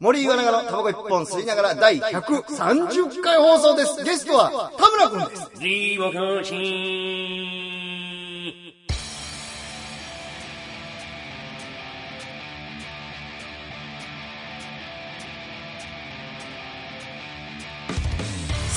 [0.00, 4.04] 森岩永のタバコ一本吸いながら第130回放送です。
[4.04, 5.50] ゲストは田村くんです。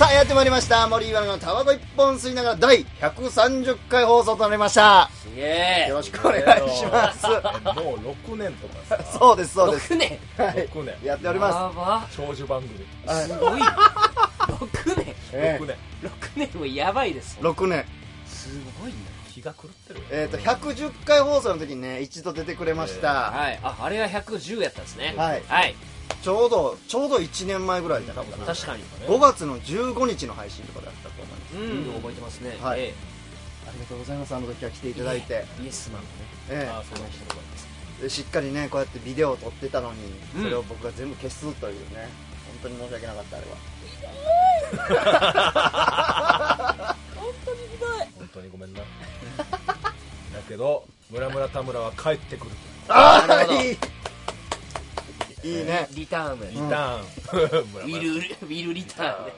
[0.01, 0.87] さあ、やってまいりました。
[0.87, 5.07] 森岩永のタバコ一本吸いながら第130回放送となりました。
[5.13, 5.89] すげえ。
[5.89, 7.27] よろしくお願いします。
[7.27, 7.35] もう
[8.31, 9.03] 6年とかさ。
[9.19, 9.93] そうです、そうです。
[9.93, 10.19] 6年？
[10.37, 10.67] はい。
[10.69, 10.95] 6年。
[11.03, 12.07] やっておりまやば。
[12.17, 12.83] 長寿番組。
[13.07, 13.27] す。
[13.27, 13.61] すごい。
[13.61, 15.15] 6年？
[15.33, 15.77] え6年。
[16.01, 17.37] 6年もやばいです。
[17.39, 17.85] え6年。
[18.25, 18.49] す
[18.81, 18.97] ごいな。
[19.31, 20.05] 気が狂ってるよ。
[20.09, 23.29] えっ、と、110回放送の時にね、一度出てくれました。
[23.29, 23.59] はい。
[23.61, 25.13] ああれは110やったんですね。
[25.15, 25.43] はい。
[25.47, 25.75] はい
[26.21, 28.21] ちょうど、ちょうど1年前ぐらいじゃな。
[28.23, 28.53] かったかな。
[28.53, 28.83] 確かに。
[29.07, 31.55] 5月の15日の配信とかだったと思います。
[31.55, 31.59] う
[31.91, 31.93] ん。
[32.01, 32.57] 覚えてますね。
[32.61, 32.81] はい。
[32.81, 32.93] え
[33.67, 34.35] ありがとうございます。
[34.35, 35.45] あの時は来ていえただいて。
[35.63, 36.13] イエスマンのね。
[36.49, 36.69] ええ。
[36.69, 37.67] あその人の声です
[38.01, 39.99] でしっかりねこうやってビデオを撮ってたのに、
[40.35, 40.43] うん。
[40.43, 42.09] それを僕が全部消すというね。
[42.61, 43.57] 本当に申し訳なかったあれは。
[48.17, 48.79] 本当にごめんな。
[48.79, 48.85] だ
[50.47, 52.51] けど村村田村は帰ってくる。
[52.87, 53.77] ああいい
[55.43, 55.87] いいね。
[55.93, 57.01] リターンリターン。
[57.01, 57.05] ウ
[57.73, 59.33] 村ィルウィルリターンね。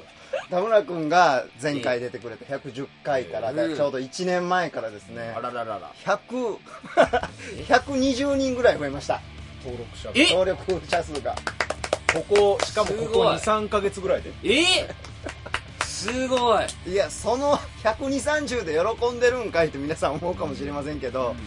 [0.49, 3.75] 田村君が前回出てくれた110回から、うん。
[3.75, 5.33] ちょうど1年前からですね。
[5.35, 5.93] あらららら。
[6.03, 6.57] 100
[7.67, 9.21] 120人ぐらい増えました。
[9.63, 10.27] 登録者え？
[10.33, 11.35] 登録者数が。
[12.13, 13.27] ここしかもここすごい。
[13.37, 14.31] 23か月ぐらいで。
[14.43, 14.61] え？
[14.61, 14.95] え
[15.85, 16.65] すごい。
[16.91, 21.37] いやその12030で喜んでるんかいって皆さん思うかもしれませんけど、本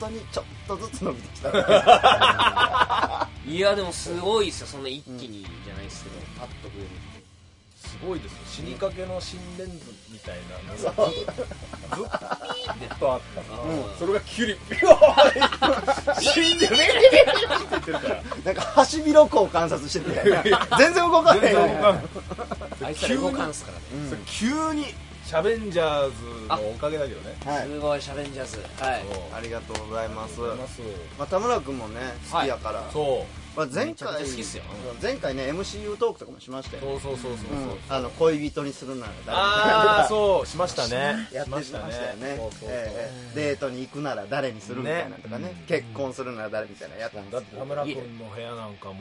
[0.00, 3.28] 当にちょっとずつ伸びてきた。
[3.46, 6.16] いやでもすごいですよそんな一気にじゃないですけど。
[6.38, 6.88] パッと増える
[7.76, 9.72] すごいですよ死にかけの心電図
[10.10, 10.58] みたいな。
[10.74, 11.24] のがずず
[12.02, 13.40] っとあった。
[13.56, 13.98] のうん。
[13.98, 16.94] それが急にビヨーン死んでるねって
[17.70, 18.22] 言ってるから。
[18.44, 20.30] なんかハシビロコウ観察してて
[20.78, 21.80] 全然動かないよね。
[22.82, 22.94] あい。
[22.94, 23.84] つら動かんすからね。
[23.92, 24.24] うん。
[24.26, 24.86] 急に
[25.26, 27.34] シャベンジャーズのおかげだけどね。
[27.44, 27.66] はい。
[27.66, 28.58] すごいシャベンジャーズ。
[28.80, 29.02] はい。
[29.12, 30.38] そうありがとうございます。
[30.38, 30.80] ます。
[31.18, 32.88] まあ、田村君もね、好きやから。
[32.92, 33.58] そう。
[33.58, 34.62] まあ、前回好きっすよ。
[35.02, 36.82] 前回ね、MCU トークとかもしましたよ。
[36.84, 37.48] そうそうそうそうそう。
[37.48, 37.78] うん。
[37.88, 40.46] あの恋人にするなら誰ああそう。
[40.46, 41.28] しましたね。
[41.32, 41.92] やってましたよね。
[42.36, 45.48] そうそうそうええデートに行くなら誰にするみたいなのとかね。
[45.48, 45.64] ね。
[45.66, 48.96] 結婚するなら誰みたいなのやったんですだって田村君の部屋なんかもう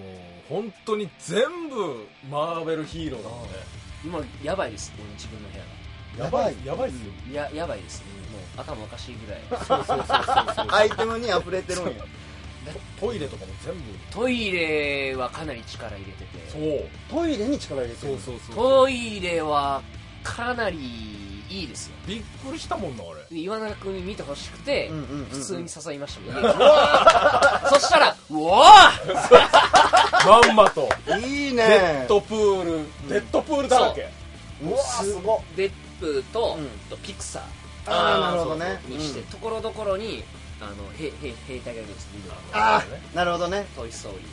[0.49, 3.49] 本当に全部マーベルヒーローだもんね。
[4.03, 5.84] 今やばいです俺自分の部屋が
[6.17, 6.55] やばい。
[6.65, 7.11] やばいっすよ。
[7.33, 8.05] ややばいですね。
[8.31, 9.41] もう頭おかしいぐらい。
[9.65, 10.67] そうそうそうそうそう。
[10.69, 12.03] アイテムに溢れてるんや。
[12.99, 13.81] トイレとかも全部。
[14.11, 16.49] トイレはかなり力入れてて。
[16.49, 16.89] そう。
[17.09, 18.13] トイレに力入れてる。
[18.13, 19.83] そうそうそうトイレは
[20.23, 20.77] かなり
[21.47, 21.95] いいですよ。
[22.07, 23.35] びっくりしたもんなあれ。
[23.35, 25.25] で岩永君に見てほしくて、うんうんうんうん。
[25.25, 26.53] 普通に誘いましたもん、家に
[27.69, 28.91] そしたら「うわ
[30.25, 30.89] まんまと。
[31.19, 31.63] いいデね
[32.05, 33.09] ッドプール。
[33.09, 34.09] デッドプールだらけ。
[34.63, 34.71] う。
[34.71, 35.39] わすごっ。
[35.55, 36.67] デップと,、うん。
[36.89, 38.79] とピクサーああなるほどね。
[38.87, 39.25] にして、うん。
[39.27, 40.23] ところどころに
[40.59, 42.35] あの兵兵兵隊がいるんです緑の。
[42.53, 43.65] ああなるほどね。
[43.75, 44.27] トイ・ストーリー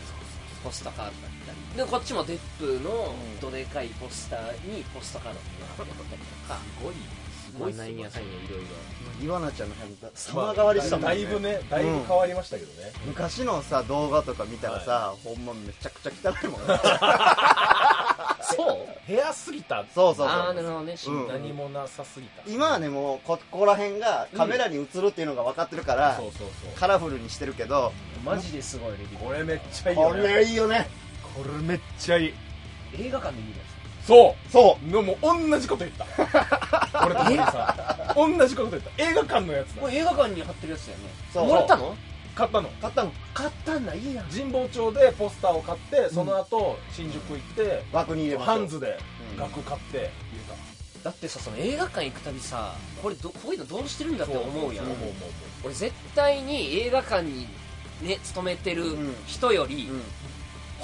[0.65, 1.77] ポスターカードだったり。
[1.77, 5.45] でこっちもデップのどでかいポスターにポスターカードが
[5.77, 6.57] 貼ってたりとか。
[6.57, 6.95] すごい
[7.59, 8.67] まあなんやかんやいろいろ
[9.23, 11.15] 岩菜ちゃんの部屋様変わりしたもんね。
[11.15, 16.67] だいぶねだいぶ変わりましたけどね昔のさ動画とか見たらさ、ほんまめちゃくちゃ汚いもんね。
[18.57, 18.77] そう？
[19.07, 19.85] 部屋すぎた？
[19.95, 21.29] そうそうああそうなるほどね、うん。
[21.29, 22.43] 何もなさすぎた。
[22.47, 26.79] 今はねもうこここら辺がカメラに映るっていうのが分かってるから、そうそうそう。
[26.79, 27.93] カラフルにしてるけど
[28.25, 30.23] マジですごいレビューこれめっちゃいいこよね。
[30.29, 30.57] れいい。
[30.57, 30.89] よね
[31.35, 32.35] これめっちゃいい。
[32.99, 33.65] 映画館で見るや
[34.07, 34.91] そそう。
[34.91, 35.17] のもう
[35.51, 36.07] 同じこと言った。
[37.07, 38.15] 俺と森さ。
[38.27, 38.91] ん同じこと言った。
[39.03, 39.73] 映画館のやつだ。
[39.75, 41.05] つこれ映画館に貼ってるやつだよね。
[41.33, 41.47] そう。
[41.47, 41.97] もらったの？
[42.35, 42.69] 買ったの。
[42.81, 43.13] 買ったの。
[43.35, 43.95] 買ったんだ。
[43.95, 44.25] いいやん。
[44.27, 48.99] 神保町でポスターを買ってその後新宿行って枠に入れハンズで
[49.33, 49.37] うん。
[49.39, 50.11] 額買って入れ
[51.05, 54.85] だってさその映画館行くたびさこれどこういうのどうしてるんだたって思うやん。
[54.87, 55.13] そう思う思う。
[55.65, 57.47] 俺絶対に映画館に
[58.01, 59.17] ね勤めてるうん。
[59.27, 60.03] 人よりうん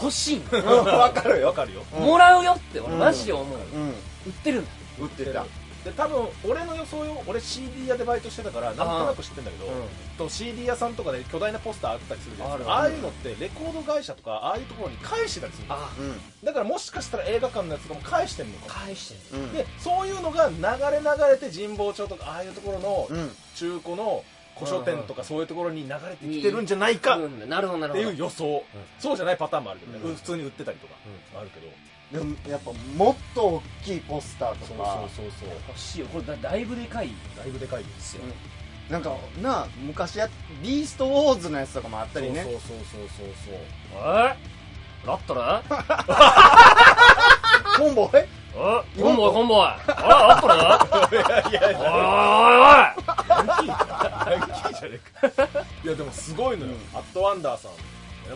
[0.00, 0.40] 欲しいん。
[0.42, 1.82] 分かるよわかるよ。
[1.98, 2.06] うん。
[2.06, 2.98] もらうよって俺うん。
[3.00, 3.46] マジで思う。
[3.74, 3.88] うん。
[3.90, 3.92] 売
[4.28, 5.44] ってるんだ売ってた。
[5.84, 9.72] で多分俺の予想よ俺 CD 屋でバイトしてたからなんとなく知ってんだけど、うん。
[10.18, 12.76] と CD 屋さんとかで巨大なポスターあったりするじゃないですか。
[12.76, 15.74] あるああいうのってレコード会社とかああいうところに返してたりするの。
[15.74, 16.20] あうん。
[16.44, 18.64] だからもしかしたら映画館のやつとかも返してんのか。
[18.64, 23.30] も返してるうんでそういうのが流れ流れて神保町とかああいうところのうん。
[23.54, 24.24] 中古の
[24.58, 27.48] 古書店とかそういうところに流れてきてるんじゃないかっうん。
[27.48, 28.64] なるほどなるていう予想、
[28.98, 30.14] そうじゃないパターンもあるけどね、うん。
[30.16, 30.94] 普通に売ってたりとか、
[31.38, 31.68] あるけど。
[32.12, 34.84] でもやっぱもっと大きいポスターとそうか
[35.14, 35.50] そうそうそう。
[35.68, 36.06] 欲しいよ。
[36.06, 37.10] これだだいぶでかい。
[37.36, 38.22] だいぶでかいでですよ。
[38.24, 38.92] うん。
[38.92, 40.26] なんかなあ昔や
[40.62, 42.42] ビーストウォーズのやつとかもあったりね。
[42.44, 42.78] そうそうそう
[43.18, 43.56] そうそう。
[44.00, 44.34] え？
[45.06, 45.40] ラットル？
[47.76, 48.16] コンボイ？
[48.16, 48.28] え？
[49.02, 49.58] コンボイコンボイ。
[49.58, 50.54] あラットル？
[51.12, 51.78] いやいやいや。
[51.78, 53.87] おいおいおい
[54.30, 55.48] ヤンキーじゃねえか。
[55.84, 57.70] いやでもすごいのよ、アットワンダーさん。
[57.72, 57.78] ね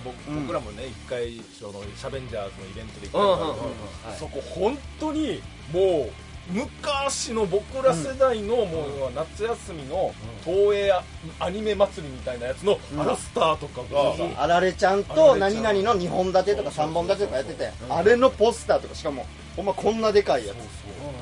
[0.05, 0.43] 僕,、うん。
[0.47, 5.43] 僕らもね一回そのシャベンジャーズのイベントで行ったんだけど、そこ本当に
[5.73, 6.11] もう
[6.53, 10.13] 昔の僕ら世代の、もう夏休みの
[10.45, 11.05] 東映ア
[11.39, 13.01] アニメ祭りみたいなやつのうん。
[13.01, 19.25] アラスターとかが、あられちゃんと何々の2本立てとか3本立てとかやっててあれのポスターとかしかも
[19.55, 21.22] ほんまこんなでかいやそうつそう。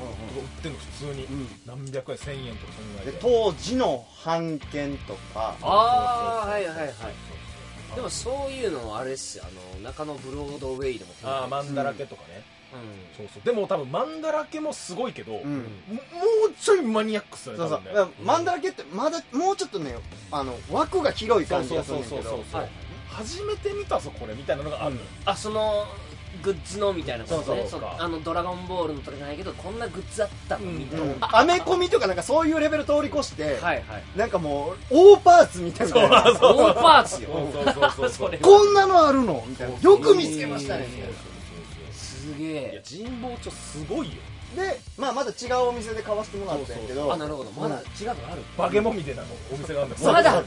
[0.61, 1.47] ってんの普通に、うん。
[1.65, 5.55] 何百円1000円とかそんぐらいでで当時の版権とか。
[5.61, 6.93] ああはいはいはい。
[7.95, 9.43] でもそういうのあれっすよ。
[9.45, 11.11] あの中野ブロードウェイでも。
[11.23, 12.43] ああマンだらけとかね、
[13.13, 13.43] うそうそう。
[13.43, 15.51] でも多分マンだらけもすごいけど、うん。
[15.51, 15.63] もも
[16.49, 17.79] うちょいマニアックっすよねそうそう。
[17.79, 17.85] ね。
[17.87, 19.95] だからマンダラケってまだもうちょっとね
[20.31, 22.69] あの枠が広い感じがするんだけそうそうそうそうどはい。
[23.09, 25.85] 初めて見たぞこれみたいなのがあるのよ、あその
[26.41, 27.65] グッズのみたいなことね。
[27.67, 31.17] そうあのドラゴンボールのとかじゃないけどこんなグッズあったのうんみたいな、うん。
[31.19, 33.83] アメコミとかなんかそういうレベル通り越して、はいはい。
[34.15, 35.93] なんかもう大パーツみたいな。
[35.93, 37.29] 大パーツよ。
[38.41, 39.79] こんなのあるのみたいな。
[39.79, 40.87] よく見つけましたね。
[40.89, 41.15] みたいな
[41.93, 42.83] すげえ。
[42.87, 44.13] 神保町すごいよ。
[44.55, 47.13] で、まあ、まだ違うお店で買わせてもらったんやけど。
[47.13, 47.51] あなるほど。
[47.51, 48.41] まだ違うのある。
[48.57, 50.43] バゲモみたいなのお店があるんだよまだ。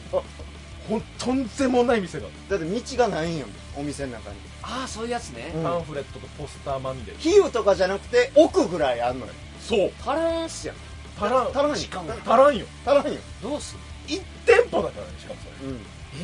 [0.88, 2.60] ほんとんでもない店がある。
[2.60, 5.62] だって道がないんよお店の中にああそういうやつね、うん。
[5.62, 7.12] パンフレットとポスターまみれ。
[7.18, 9.32] 比喩とかじゃなくて奥ぐらいあんのよ。
[9.60, 9.92] そう。
[10.00, 10.76] 足らんすやん。
[11.20, 11.48] 足らん。
[11.48, 11.68] 足らん。
[11.68, 12.12] よしかも。
[12.12, 12.66] 足らんよ。
[12.86, 15.70] 足らんよ、どうすん1店舗だからねしかもそれ。
[15.70, 15.76] うん、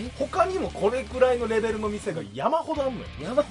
[0.07, 0.11] え？
[0.19, 3.07] 他にもこれくらいのレベルの店が山ほどあんのよ。
[3.23, 3.45] やば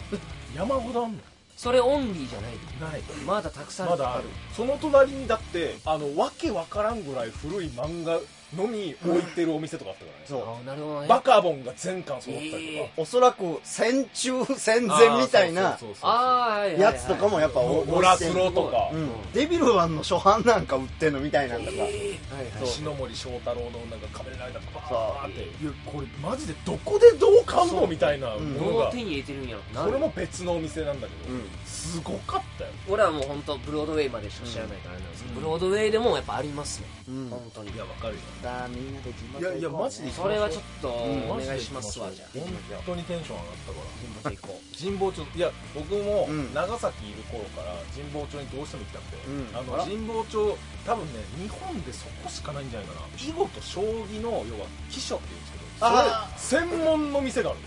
[0.56, 1.24] 山ほどあんのよ。
[1.56, 3.02] それオンリーじゃないない。
[3.26, 4.24] まだたくさんまだある。
[4.56, 8.20] その隣にだってあのわけわからんぐらい古い漫画
[8.56, 10.66] のみ置いてるお店とかあったからね、そう。
[10.66, 11.08] なるほどね。
[11.08, 21.78] バカボンが全巻揃ったりとか、えおそらく戦中戦前みたいなああやつとかもやっぱおオラクロとか、うん、デビルマンの初版なんか売ってんのみたいなんだか
[22.62, 41.32] ら、篠森章太郎のなんか仮面ライダーとかバーっていやこれマジでどこでどう買うのみたいなものがどう手に入れてるんやろこれも別のお店なんだけど、うんすごかったよ俺はもう本当ブロードウェイまでしか知らないからあれなんですけど、ブロードウェイでもやっぱありますねうん本当にいやわかるよだみんなで地元いやいやマジでそれはちょっとうん。
[41.32, 42.30] お願いしますわじゃあ。
[42.34, 43.88] 本当にテンション上がったから。
[44.00, 46.54] 神保町行こ神保町いや僕もうん。
[46.54, 49.58] 長崎いる頃から神保町にどうしても行きたくて、うん。
[49.58, 53.08] あの神保町多分ね日本でそこしかないんじゃないかな。
[53.18, 57.60] 囲碁と将棋の要は棋書っていうんですけどあそれ専門の店がある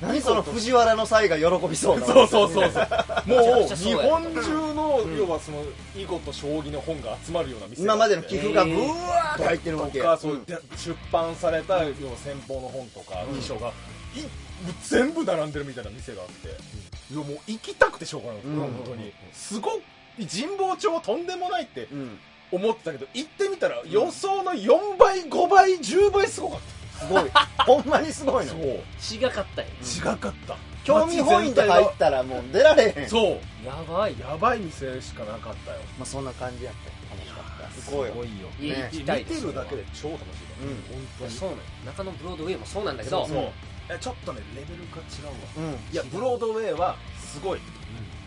[0.00, 2.88] 何その藤原の際が喜びそうなそうそうそうそう。
[3.26, 5.64] もう日や本中の、うん要はその
[5.96, 9.98] 囲碁と将棋の本が集まるような店今までの寄付がえーブワーって入ってるわけ。
[9.98, 10.44] とかそうん。
[10.44, 13.40] で出版された要は先方の本とかうん。
[13.40, 13.72] 記書が、い
[14.82, 16.48] 全部並んでるみたいな店があって、
[17.12, 18.60] いやもう行きたくてしょうがない、うん。
[18.60, 19.12] 本当に。
[19.32, 19.76] すご
[20.18, 22.18] い神保町はとんでもないってうん。
[22.52, 26.60] 思ってたけど行ってみたら予想の4倍5倍10倍すごかっ
[26.98, 27.30] すごい。
[27.66, 28.52] ほんまにすごいの？
[28.52, 28.62] たそう。
[28.68, 30.56] う違かったよ違かった。
[30.84, 33.08] 興味本位で入ったらもう出られへん。
[33.08, 33.66] そう。
[33.66, 34.18] やばい。
[34.20, 35.78] やばい店しかなかったよ。
[35.98, 37.90] まあそんな感じやった楽しかった。
[37.90, 38.24] 行こうよ。
[38.24, 38.48] いよ。
[38.60, 40.44] いい見てるだけで超楽しい。
[40.44, 40.84] から、うん。
[40.88, 41.30] 本当に。
[41.30, 43.34] そうなんよ中野ブロードウェイもそうなんだけどそう。
[43.36, 43.50] そう
[43.90, 45.32] えちょっとねレベルが違うわ。
[45.56, 45.72] うん。
[45.92, 47.60] いやブロードウェイはすごい。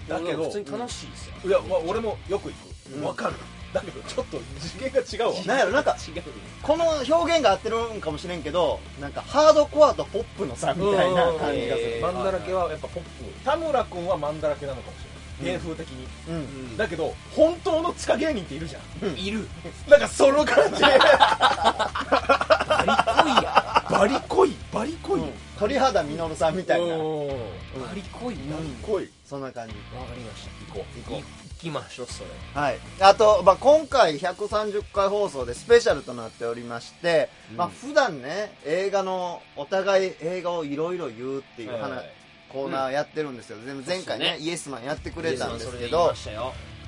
[0.07, 1.33] だけど普通に楽しいですよ。
[1.45, 2.55] いや、まあ、俺もよく行
[2.95, 3.01] うん。
[3.01, 3.33] くわかる
[3.77, 5.43] だけどちょっと次元が違うわ。
[5.45, 6.23] なんやろなんか違うね。
[6.61, 11.95] この表現が合ってるんかもしれんけどなんかハードコアとポップの差みたいな感じがする。
[11.95, 13.09] うんマンだらけはやっぱポップ
[13.43, 15.17] 田村君はマンだらけなのかもしれない。
[15.39, 16.77] 芸風的に、うん。
[16.77, 19.15] だけど本当の地下芸人っているじゃん。
[19.17, 19.47] いる
[19.87, 20.81] なんかその感じ。
[20.81, 20.89] バ
[22.85, 22.91] リ
[23.23, 23.85] 濃いや。
[23.89, 24.55] バリ濃い。
[24.73, 25.29] バリ濃い、うん。
[25.59, 26.95] 鳥肌実さんみたいな。
[26.95, 27.27] うん。
[27.27, 28.55] バリ濃いな。
[28.55, 28.67] わうん。
[28.81, 29.09] 濃い。
[29.25, 29.73] そんな感じ。
[29.73, 29.79] か
[30.15, 30.73] りました。
[30.73, 31.11] 行こう。
[31.11, 31.21] 行
[31.57, 32.29] きましょうそれ。
[32.53, 41.97] はい、あと、まあ、今回130回放送でスペシャルとなっておりまして、まあ普段ね映画のお互い映画をいろいろ言うっていう話、はいはい。
[41.97, 42.17] はい
[42.49, 46.13] コーナーやってるんですよ、でも前回ねそうっすイエスマンやってくれたんですけど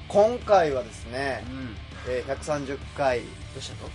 [0.08, 1.76] 今回はですねう、ん。
[2.08, 3.26] えー130回、ど
[3.58, 3.90] うしたの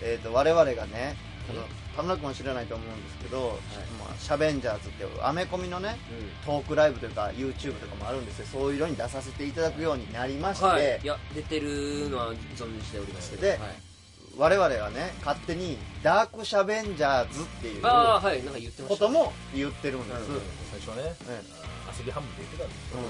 [0.00, 1.16] えー、と我々がね
[1.50, 1.62] あの
[1.96, 3.58] 田村君は知らないと思うんですけど、
[3.97, 5.96] まあ、シャベンジャーズっていうアメコミのね
[6.44, 11.00] トークライブというか YouTube とかもあるんですよそういうのに出させていただくようになりまして、はい。
[11.02, 13.42] いや出てるのは存じしておりますけど。
[13.42, 13.58] ではい。
[14.36, 18.42] 我々はね勝手にダークシャベンジャーズっていうああはい。
[18.44, 20.40] なんか言ってましたことも言ってるんです、うん。
[20.70, 21.42] 最初はねえ
[21.98, 23.02] 遊び半分で言ってたんですえよ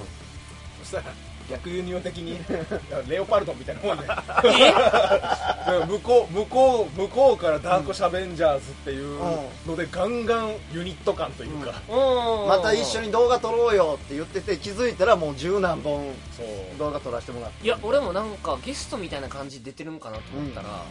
[0.80, 1.04] そしたら
[1.48, 2.38] 逆輸入的に
[3.08, 4.06] レオパルトみたいなもんで。
[5.86, 9.18] 向こう向こう向こうからダークシャベンジャーズっていう
[9.66, 11.74] ので、ガンガンユニット感というか、
[12.46, 16.14] また一緒に動画撮ろうよって言ってて気づいたらもう十何本
[16.78, 17.64] 動画撮らせてもらって。
[17.64, 20.84] いや俺もなんかゲストみたいな感じで出てるんかなと思ったら、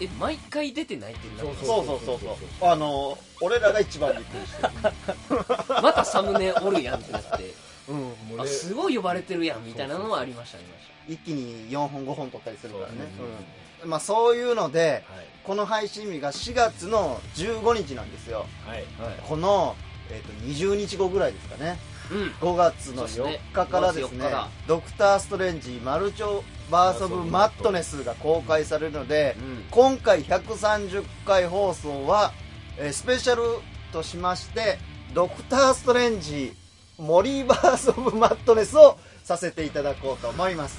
[0.00, 2.70] え毎回出てないってなそうそうそうそう。
[2.70, 7.67] あの俺らが一番びっくりして またサムネおるやんってなって。
[7.88, 10.58] うん、うね、すごい呼ばれてるやんみたいなのはありました
[11.08, 12.98] 一気に4本5本取ったりするからね、
[13.84, 18.78] まあ、そういうので、はい、この配信日が4月の15日なんですよ、はい。
[19.02, 19.74] はい、この、
[20.10, 21.78] えー、と20日後ぐらいですかね、
[22.12, 24.26] うん、5月の4日からですね
[24.68, 32.32] 「ドクター・ストレンジマルチョバース・オブ・マットネス」が公開されるので、うん、今回130回放送は、
[32.76, 34.78] えー、スペシャルとしまして
[35.14, 36.54] 「ドクター・ストレンジ
[36.98, 40.78] モリバース・オブ・マットネスをさせていただこうと思います。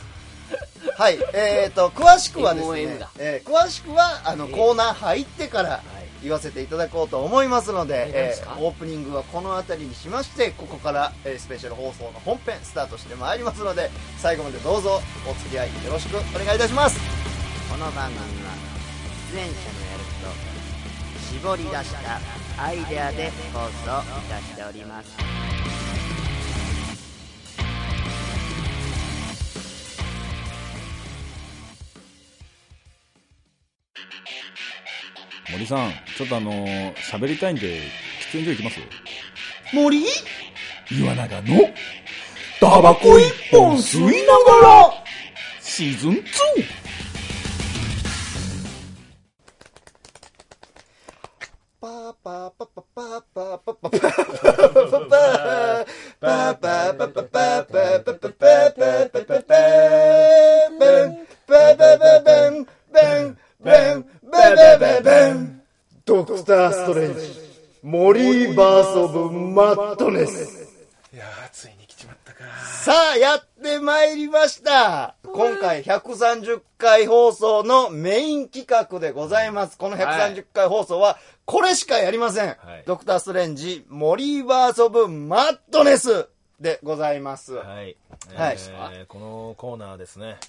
[0.98, 5.82] はい、え、ー、と、詳しくはですね、えー、詳しくは、あの、コーナー入ってから
[6.22, 17.00] 言わせていただこうと思いますので、えー、オープニングはこの辺りにしまして、ここから、えー、スペシャル放送の本編スタートしてまいりますので、最後までどうぞお付き合いよろしくお願いいたします。
[17.72, 18.52] この番組は、
[19.32, 21.94] 出演者のやると、絞り出し
[22.58, 25.49] たアイデアで放送いたしております。
[35.60, 36.66] 森さんちょっとあの
[37.12, 37.82] 喋りたいんで
[38.32, 38.80] 喫煙所行きます？
[39.74, 40.06] 森？
[40.89, 41.70] 岩永の？
[42.62, 44.94] タバコ一本吸いながら？
[45.62, 46.24] シーズン 2!
[51.82, 54.09] パーパーパパパパパパパ
[66.50, 67.20] ターストレンジ、
[67.84, 70.68] モリーバースオブマットネス。
[71.13, 75.13] いやーついに来ちまったかさあ、やってまいりました。
[75.22, 79.77] 今回130回放送のメイン企画でございます。
[79.77, 82.48] この130回放送は、これしかやりません。
[82.48, 86.29] はいドクターストレンジ、モリーバースオブマットネス
[86.60, 87.53] でございます。
[87.53, 87.96] はい、はい
[88.34, 90.39] えーこのコーナーですね、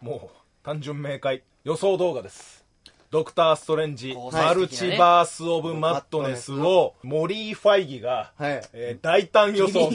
[0.00, 2.61] もう単純明快予想動画です
[3.12, 8.62] ドクター・ストレンジ、考マルチバース・オブ・マットネスをモリー・ファイギが、はい。
[8.72, 9.90] えー大胆予想。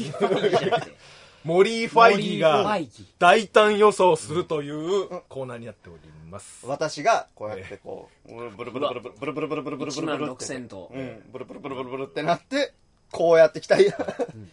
[1.44, 2.80] モリー・ファイギが
[3.18, 12.76] 大胆予想するというコーナーになっております、私が、こうやってこう、ブルブルブルブルブルブルブルブルブルブルブ1万ルブルって6000とうん、ブルブルブルブルブルってなって、
[13.12, 13.78] こうやってきた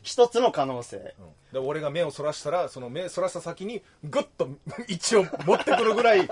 [0.03, 0.97] 一つの可能性。
[0.97, 1.05] うん
[1.53, 4.49] で俺が目をそらしたらその目そらした先にグッと
[4.89, 6.29] 位置を持ってくるぐらい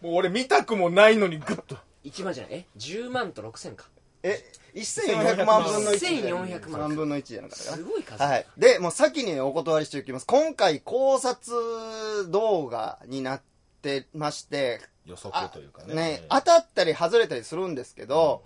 [0.00, 1.76] もう俺見たくもないのにグッと。
[2.04, 2.52] 1万じゃない？
[2.54, 3.86] え？10万と6000か。
[4.22, 4.42] え、
[4.74, 6.22] 1400万分の1。
[6.30, 6.90] 1400万。
[6.90, 8.46] 3分の1じゃなかったかなすごい数、はい。
[8.58, 10.26] で、もう先にお断りしておきます。
[10.26, 13.42] 今回考察動画になっ
[13.82, 15.94] てまして、予測というかね。
[15.94, 18.44] ね、当たったり外れたりするんですけど、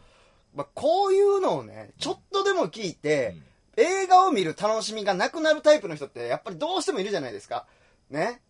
[0.55, 3.35] まあ、こういうのをね、ちょっとでも聞いて、
[3.77, 7.67] 映画を見る楽しみがなくなるタイプの人って、やっぱりどうしてもいるじゃないですか。
[8.11, 8.41] ね？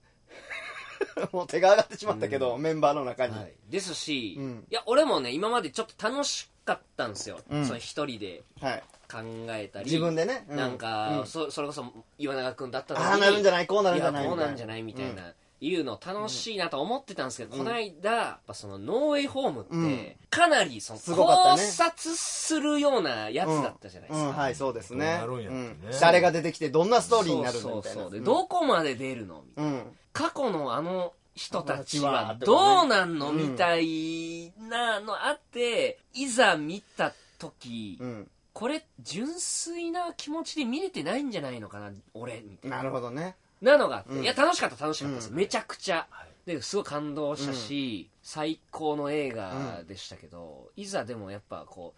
[1.32, 3.36] もう手が上がってしまったけど、メンバーの中に。
[3.36, 4.66] はい、ですし、うん。
[4.70, 7.66] いや俺もね今までちょっと楽しかったんですよ、うん。
[7.66, 8.82] その一人ではい。
[9.10, 9.18] 考
[9.50, 9.84] えたり。
[9.84, 10.46] 自分でね。
[10.48, 11.26] うなんか、うん。
[11.26, 11.84] そそれこそ
[12.18, 20.16] 岩永君だったのにああ、なるんじゃないこうなるんじゃないこうなんじゃないみたいな、いうの楽しいなと思ってたんですけど、この間やっぱそのノーウェイホームって、うん。
[20.30, 21.62] かなりその考ね。
[21.62, 25.18] 察するようなやつだったじゃないですか、うん、はい、そうですね。
[25.24, 25.56] どうなるんやね。
[25.56, 28.00] うん誰が出てきてどんなストーリーになるそうのみたいな。
[28.00, 28.24] そうそうで、うん。
[28.24, 29.70] どこまで出るのみたいな。
[29.70, 29.82] うん。
[30.12, 38.28] 過去のあの人たちははどうなんの、みたいなのあっていざ見た時、うん。
[38.52, 42.76] これ純粋な気持ちで見れてないんじゃないのかな俺みたいな。
[42.76, 43.34] なるほどね。
[43.60, 44.22] なのがあって、うん。
[44.22, 45.36] いや楽しかった楽しかったです、うん。
[45.36, 46.06] めちゃくちゃ。
[46.46, 51.94] ですごい感動したし、最高の映画でしたけど、いざでもやっぱこ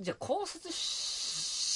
[0.00, 0.76] うじゃあ考察し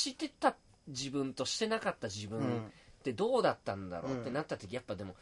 [0.03, 0.57] してた
[0.89, 2.59] 自分としてなかった自分うん。
[2.59, 5.15] ってどうだったんだろうってなった時やっぱでも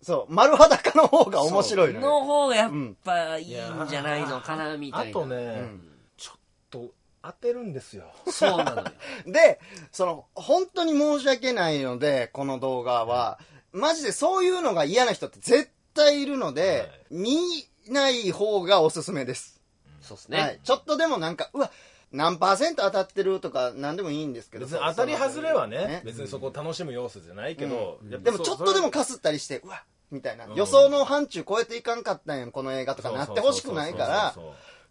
[0.00, 2.06] そう、丸裸の方が面白いのよ。
[2.06, 2.72] の方がやっ
[3.04, 5.20] ぱいいんじゃないのかなみたいな。
[5.20, 5.92] あとね、うん。
[6.16, 8.04] ちょっと当てるんですよ。
[8.28, 8.84] そうなのよ。
[9.26, 9.60] で、
[9.92, 13.38] その、本当に申し訳ないので、この動画は、
[13.72, 17.36] マジでそういうのが嫌な人って絶対いるので、見
[17.88, 19.60] ない方がおすすめです。
[20.00, 20.60] そうですね、はい。
[20.62, 21.70] ちょっとでもなんか、うわ、
[22.10, 24.66] 何パーセント当たってるとか何でもいいんですけど。
[24.66, 26.02] 別に当たり外れはねね。
[26.04, 30.54] 別にそこを楽しむ要素じゃないけど、やっぱでもちょっとでもかかすったりして、うわ、みたいな、うん。
[30.54, 34.34] 予想の範疇超えていかんかったんやんこの映画とかなってほしくないから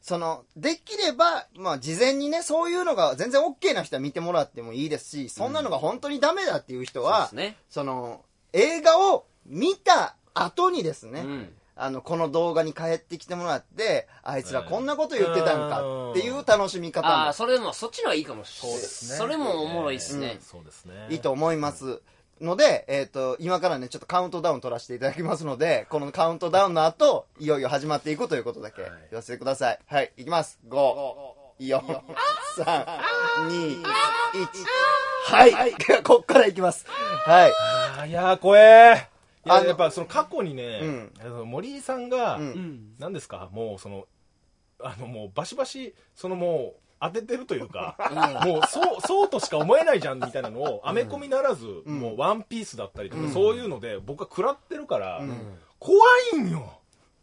[0.02, 7.56] そうそうそうそのできれば、まあ、事前にねそういうのが全然 OK な人は見てもらってもいいですしそんなのが本当にダメだっていう人そうは、ですね。
[7.70, 8.22] その
[8.54, 11.54] 映画を見た後にですね、うん。
[11.76, 18.78] あのこの動画に帰ってきてもらってあいつらこんなこと言ってたんかっていう楽しみ方もああそれもそっちの方がいいかもしれない。
[18.78, 19.18] そうですね。
[19.18, 21.08] それもおもろいですね、そうですね。
[21.10, 22.02] いいと思います。
[22.42, 29.80] ので、えっ、と、今からね、ちょっとカウントダウン取らせていただきますので、このカウントダウンの後、いよいよ始まっていくということだけはい言わせてください。
[29.86, 30.60] はい、いきます。
[30.68, 30.96] 5、
[31.60, 32.02] 4、3、
[33.48, 33.86] 2、1。
[35.26, 35.74] はい。
[36.04, 36.86] こっからいきます。
[36.88, 37.52] はい。
[37.52, 39.08] あーいやー怖え
[39.46, 40.88] いあのややっぱその過去にね、う
[41.44, 43.50] ん森井さんが、うんうん何ですか？
[43.52, 44.08] もうその
[44.80, 47.96] あのもうバシバシそのもう当ててるというか、
[48.46, 52.00] もうそうそうとしか思えないじゃんみたいなのをアメコミならず、ん。
[52.00, 53.32] もうワンピースだったりとか、うん。
[53.32, 55.58] そういうので僕は食らってるから、うん。
[55.80, 55.98] 怖
[56.36, 56.78] いんよ。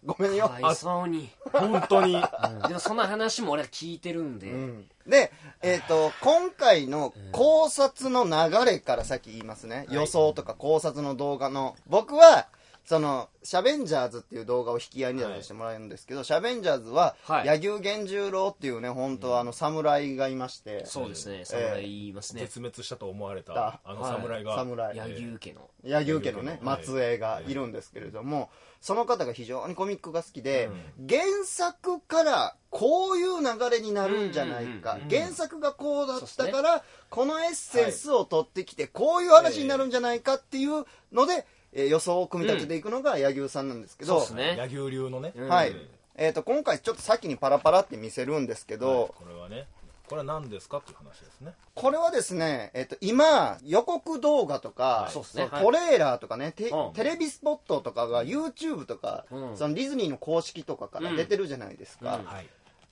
[0.05, 0.49] ごめんよ。
[0.49, 2.17] かわいそうに、本当に。
[2.17, 2.69] うん。
[2.69, 4.89] でもその話も俺は聞いてるんで、うん。
[5.07, 5.33] で、
[5.63, 9.87] えっ、と、今回の考察の流れから先言いますね。
[9.91, 11.77] 予想とか考察の動画の。
[11.87, 12.49] 僕は、
[12.89, 17.47] その、シャベンジャーズっていう動画を引き合いに出させてもらえるんですけど、シャベンジャーズは、はい。
[17.47, 24.97] 柳生源十郎っていうね、本当はあの、侍がいまして、そうですね侍言いますね、絶滅したと思われただあの侍が、侍。
[24.97, 25.69] 柳生家の。
[25.85, 27.53] 柳生家のね、はい末裔がい。
[27.53, 28.49] るんですけれども、
[28.81, 30.71] その方が非常にコミックが好きで、
[31.07, 44.57] 原作からこういう流れになるんじゃないか、うんうんうん原作がこうだったから、このエッセンスを取ってきて、こういう話になるんじゃないかっていうので、えー予想を組み立てていくのが柳生さんなんですけど、そうですね。
[44.57, 45.49] 柳生流のね、うん。
[45.49, 45.71] はい。
[45.71, 45.89] うん
[46.21, 49.09] えー、と今回ちょっと先にパラパラって見せるんですけど、はい。
[49.09, 49.67] これはね。
[50.09, 51.53] これは何ですかっていう話ですね。
[51.75, 56.93] これはですね、えっと、今、予告動画とか、そうですねトレーラーとかね、テうん。
[56.95, 59.57] テレビスポットとかが YouTube とか、うん。
[59.57, 62.17] そのディズニーの公式とかから出てるじゃないですか。
[62.17, 62.25] うん。
[62.25, 62.47] はい。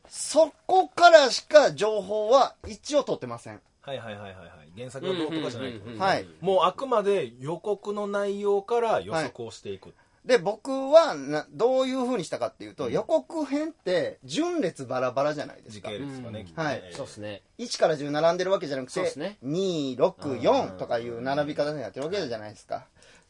[0.08, 3.60] そこからしか情報は一応取ってません。
[3.80, 6.26] はいはいはいはいはい原作がどうとかじゃないはい。
[6.40, 9.94] もうあくまで予告の内容から予測をしていく、
[10.26, 15.88] で、僕はな、どういう風にしたかっていうと、予告編って順列バラバラじゃないですか。
[15.90, 16.04] 時系。
[16.04, 16.82] 列がね、はい。
[16.84, 16.96] えー。
[16.96, 17.42] そうですね。
[17.58, 19.38] 1から10並んでるわけじゃなくて、ね。
[19.44, 22.86] 2、6、4とかいう並び方になってるわけじゃないですか。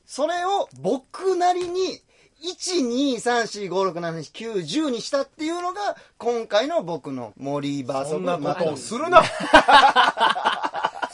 [0.06, 2.00] それを僕なりに、
[2.42, 9.04] 1、2、3、4、5、6、7、8、9、10にしたっていうのが、今回の僕の森バーソそんなことをする。
[9.04, 9.22] る な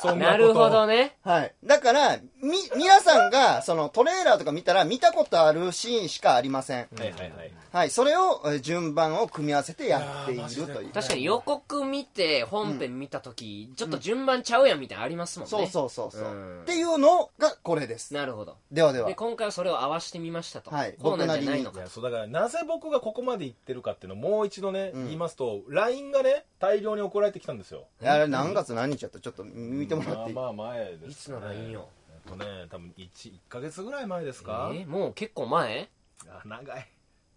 [0.03, 0.97] そんなるほどね。
[0.97, 1.55] ねはい。
[1.65, 6.79] だから、み、皆さんが、そのトレーラーとか見たら見たことあるシーンしかありません。
[6.79, 7.53] はいはいはい。
[7.73, 7.91] はい。
[7.91, 10.91] それをえー順番を組み合わせてやっているという。
[10.93, 15.51] 確かに予告見て本編見た時、ちょっと順番ちゃうやんみたいなのありますもんね。
[15.51, 16.27] そうそうそうそう、う。
[16.27, 16.61] ん。
[16.63, 18.13] っていうのがこれです。
[18.13, 18.57] なるほど。
[18.71, 19.09] ではでは。
[19.09, 19.15] で。
[19.15, 20.95] 今回はそれを合わせてみましたと、はい。
[21.01, 25.05] こうなんじゃないのいかやそうだからなぜ僕がここまで言ってるかっていうのをもう一度ね、うん。
[25.05, 27.85] 言いますと LINE がね大量に送られてきたんですよ。
[28.05, 29.19] あれ何月何日やった？
[29.19, 31.89] ちょっと見てもらっていい、まあまあ前です、ね、いつの LINE よ？
[32.11, 35.89] えっとね多分 1, 1ヶ月ぐらい前ですか、えーもう結構前？
[36.29, 36.89] あ長い。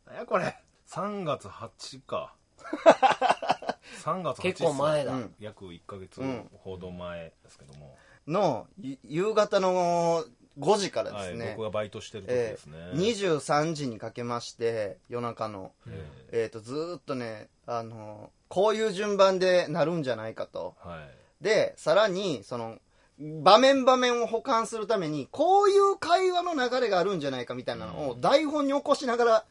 [0.05, 0.55] 何やこれ
[0.87, 2.35] ？3月8か。
[4.03, 5.35] 3月8結構前だ、うん。
[5.39, 10.25] 約1ヶ月うんほど前ですけども、のゆ夕方の
[10.59, 16.45] 5時からですね、はい、僕がバイトしてる時えですね、ー、23時にかけまして夜中の、ええ。
[16.45, 20.75] ー、とずーっとねあのこういう順番でなるんじゃないかと。
[20.83, 22.78] ーはいでさらにその
[23.19, 29.43] 場面場面を補完するためにこういう会話の流れがあるんじゃないかみたいなのを台本に起こしながらは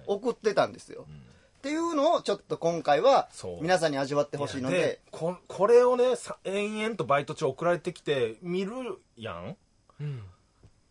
[0.00, 0.02] い。
[0.08, 1.14] 送ってたんですよ、うん。
[1.14, 1.18] っ
[1.62, 3.28] ていうのをちょっと今回は
[3.62, 5.00] 皆さんに味わってほしいので。
[5.12, 8.72] ここれをねさ延々とバイト中送られてきて見る
[9.16, 9.56] やん？
[10.00, 10.22] うん。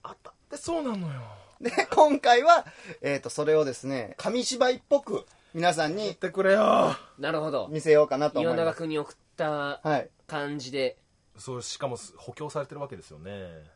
[0.02, 1.22] 当たってそうなのよ。
[1.60, 2.66] で今回は、
[3.02, 6.96] えー、とそれをですね紙芝居っぽく皆さんに言ってくれよ。
[7.20, 7.68] なるほど。
[7.70, 8.78] 見せようかなと思います。
[8.78, 9.50] 君に送った
[9.84, 10.98] はい感じで。
[11.38, 13.32] そうしかも補強されてるわけですよね。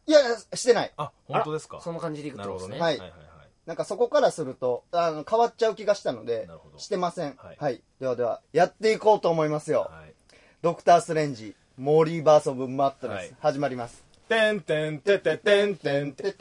[0.08, 0.20] いや
[0.54, 0.94] してない。
[0.98, 1.82] あ本当ですか？
[1.82, 2.80] その感じでいくってことですね。
[2.80, 2.98] はい。
[2.98, 3.30] はいはいはい。
[3.66, 6.80] なんかそこからするとあの変わっちゃう気がしたのでなるほど。
[6.80, 7.36] してません。
[7.36, 7.58] はい。
[7.60, 10.14] はい、ではではやっていこうと思いますよ、はい。
[10.62, 13.36] ドクター・ストレンジモーリーバース・オブ・マットレス、はい。
[13.42, 14.04] 始まります。
[14.30, 16.36] てんてんてててんてんて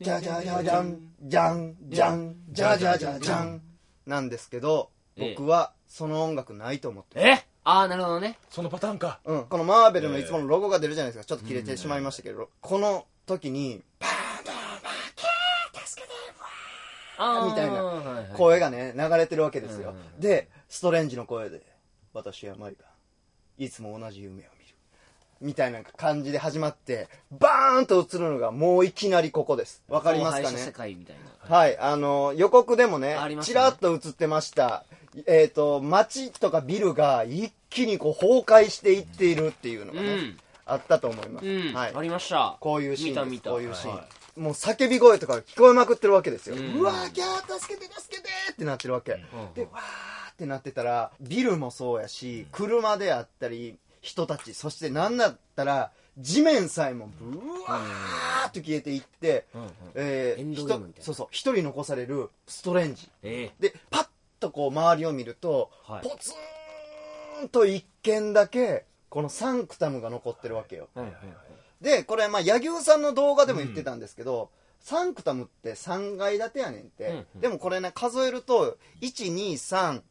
[0.00, 3.62] じゃじゃじゃじゃんじゃんじゃんじゃじゃじゃじゃん
[4.06, 7.44] なんですけどええ僕はその音楽ないと思ってるえ？
[7.64, 8.38] ああなるほどね。
[8.50, 9.20] そのパターンか。
[9.24, 11.24] うん、このマーベルのいつものロゴが出るじゃないですか。
[11.24, 13.82] ちょっと切れてしまいましたけど、この時に
[17.18, 18.26] あーみたいなはいはい。
[18.34, 21.62] 声がね流れてるわけですよ、うんでストレンジの声で
[22.14, 22.84] 「私はマリが
[23.58, 24.48] いつも同じ夢を見る」
[25.40, 29.82] みたいな感じで始まって、バーンと映るのがもういきなりここです。
[29.88, 30.72] わかりますかね？
[30.72, 31.16] 界みたい
[31.48, 31.56] な。
[31.56, 34.84] はい、あの、予告でもねあり、ましちたねらっと映ってました。
[35.26, 40.38] えっ、と、街とかビルが一気にこう崩壊していっているっていうのがね、うん。
[40.64, 41.46] あったと思います。
[41.46, 41.92] うん、はい。
[41.94, 42.02] あ。
[42.02, 42.56] りました。
[42.60, 43.50] こういうシーン見た見た。
[43.50, 49.12] こういうシーン、はもう叫び声とか聞こえまくってるわけですよ、ううんわーギャー助けて助けてってなってるわけ、
[49.54, 59.62] でわーってなってたらビルもそうやし車であったり人たちそして何だったら地面さえもブワーって消えていって、うん。
[59.62, 59.70] うん。
[59.94, 63.08] えーそうそう一人残されるストレンジ。
[63.22, 63.50] え。
[63.60, 64.06] でパッ
[64.42, 66.02] とこう周りを見ると、はい。
[66.02, 66.32] ポツ
[67.44, 71.20] ンと一軒だけこのサンクタムが残ってるわけよ、えはいはい。
[71.80, 74.50] でこれまあ柳生さんの動画でも言ってたんですけど、
[74.80, 77.40] サンクタムって3階建てやねんって、うんうん。
[77.40, 80.02] でもこれね数えると1234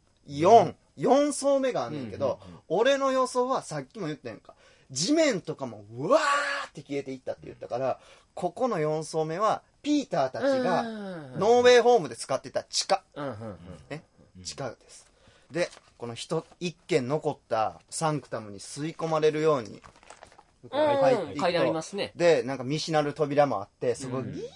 [1.34, 4.56] 層目があんねんけど、俺の予想はさっきも言ったやんか。
[4.92, 7.98] 地面とかもうわーって消えていったって言ったから
[8.34, 11.40] ここの4層目はピーターたちがうん。
[11.40, 13.04] ノーウェイホームで使ってた地下。
[13.16, 13.58] うんうんうん。
[13.90, 14.04] ね、
[14.42, 15.08] 地下です。
[15.52, 19.82] でこの人一軒残ったサンクタムに吸い込まれるように
[20.72, 21.42] 入っていくと。
[21.42, 22.12] 書いてありますね。
[22.16, 24.48] でなんか見知らぬ扉もあってすごいうんギーっ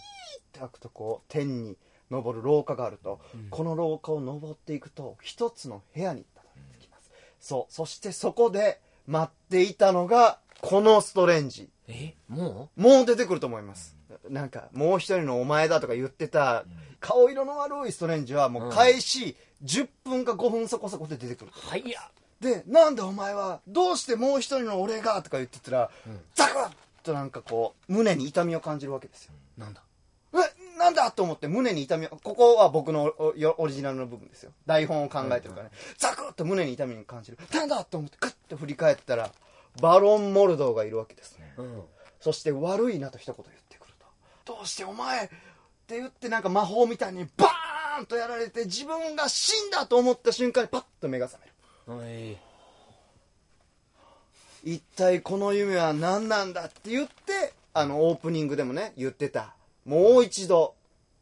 [0.52, 1.78] て開くとこう天に
[2.10, 3.20] 昇る廊下があると、
[3.50, 7.12] この廊下を登っていくと一つの部屋にたどり着きます。
[7.40, 7.74] そう。
[7.74, 11.70] そしてそこで待っていたのがこのストレンジ。
[11.88, 13.96] えももう出てくると思います
[14.30, 16.66] なんかもう一人のお前だとか言ってた
[17.00, 21.70] 顔色の悪いストレンジはもう開始10分か5分そこそこで出てくるう。
[21.70, 22.00] はいや
[22.40, 25.90] でなんだお前はどうしてもう一人の俺がとか言ってたら、
[26.34, 26.70] ザクッ
[27.02, 29.34] となんかこう胸に痛みを感じるわけですよ。
[29.58, 29.82] なんだ？
[30.34, 33.14] えなんだと思って胸に痛みをここは僕の
[33.58, 34.52] オリジナルの部分ですよ。
[34.66, 37.38] 台本を考えてるからね、ザクッと胸に痛みを感じる。
[37.54, 39.32] なんだと思ってグッと振り返ったら
[39.82, 41.54] バロン・モルドーがいるわけですね。
[41.58, 41.82] うん。
[42.20, 43.50] そして悪いなと一言言って。
[43.50, 43.65] くると
[44.46, 45.28] どうしてお前っ
[45.88, 51.42] て言ってなんか魔法みたいにバーンとやられて自分が死んだと思った瞬間にパッと目が覚
[51.88, 52.00] める。
[52.00, 52.38] はい。
[54.64, 59.56] 一体この夢は何なんだって言ってあのオープニングでもね言ってた。
[59.86, 60.76] もう一度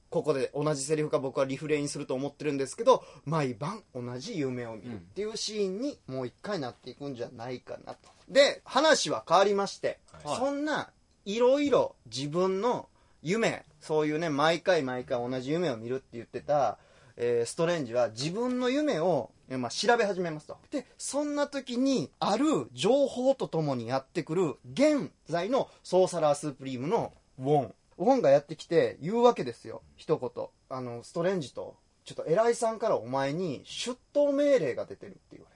[0.09, 8.09] ここで同じセリフが僕はリフレインすると思ってるんですけど毎晩同じ夢を見るっていうシーンにもう一回なっていくんじゃないかなと。
[8.29, 10.37] で話は変わりまして、はい。
[10.37, 10.91] そんな
[11.25, 12.87] いろいろ自分の
[13.23, 16.77] 夢そういうね毎回毎回同じ夢を見るって言ってた、
[17.17, 20.57] えーストレンジは自分の夢を、えーまあ、調べ始めますと。
[20.71, 27.75] でそんな時にある情報とともにやってくる現在のソーサラースープリームのウォン。
[27.97, 29.81] ウォンがやってきて言うわけですよ。
[29.95, 30.45] 一言。
[30.69, 35.55] あのストレンジとちょっと偉いさんからお前に出頭命令が出てるって言われ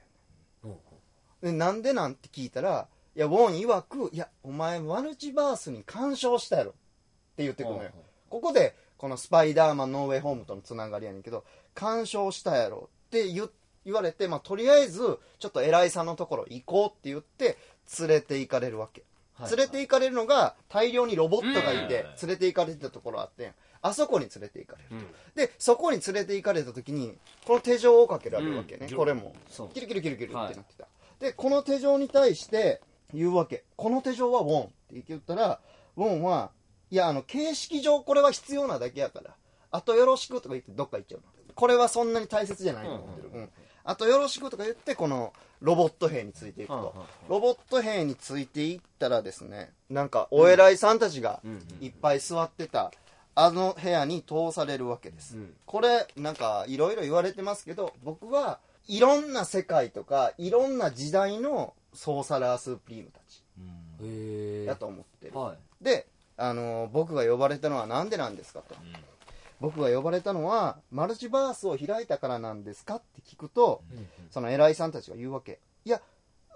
[0.70, 0.78] る。
[1.42, 6.72] でなんでなんて聞いたらいやウォン曰くいやお前マルチバースに干渉したやろ。
[6.72, 6.80] って
[7.44, 7.92] 言ってくるのよ。
[8.30, 13.50] ここでこのスパイダーマンノーウェイホームとのつながりやねんけど干渉したやろって言
[13.86, 17.58] 言われて、まあ、とりあえずちょっと偉いさんのところ行こうって言って
[18.00, 22.28] 連れて行かれるわけ、はい連れて行かれるのが大量にロボットがいてうん。
[22.28, 25.06] 連れて行かれてたところあってあそこに連れて行かれるうん。
[25.36, 27.14] でそこに連れて行かれた時に
[27.46, 28.98] この手錠をかけられるわけね、うん。
[28.98, 29.36] これも。
[29.76, 30.88] キルキルキルキルってなってた、
[31.20, 32.82] でこの手錠に対して
[33.14, 33.64] 言うわけ。
[33.76, 35.60] この手錠はウォンって言ったら
[35.96, 36.50] ウォンは
[36.90, 39.36] いやあの形式上これは必要なだけやから。
[39.70, 41.26] あとよろしくとか言ってどっか行っちゃうの。
[41.54, 43.50] これはそんなに大切じゃないと思ってる、うん
[43.90, 46.94] あとよろしくとか言ってこのロボット兵についていくと、
[47.30, 52.92] ロボット兵についていったらですねなんかお偉いさんたちがうんうんいっぱい座ってた
[53.34, 55.54] あの部屋に通されるわけです、うん。
[55.66, 63.42] これなんかいろいろ言われてますけど僕はいろんな世界とかいろんな時代のソーサラースープリームたち
[64.02, 65.84] へえだと思ってる、はい。
[65.84, 68.76] で、あの僕が呼ばれたのはなんでなんですかと、
[69.60, 73.82] 僕が呼ばれたのはマルチバースを開いたからなんですかって聞くと、
[74.30, 75.60] その偉いさんたちが言うわけ。
[75.84, 76.02] いや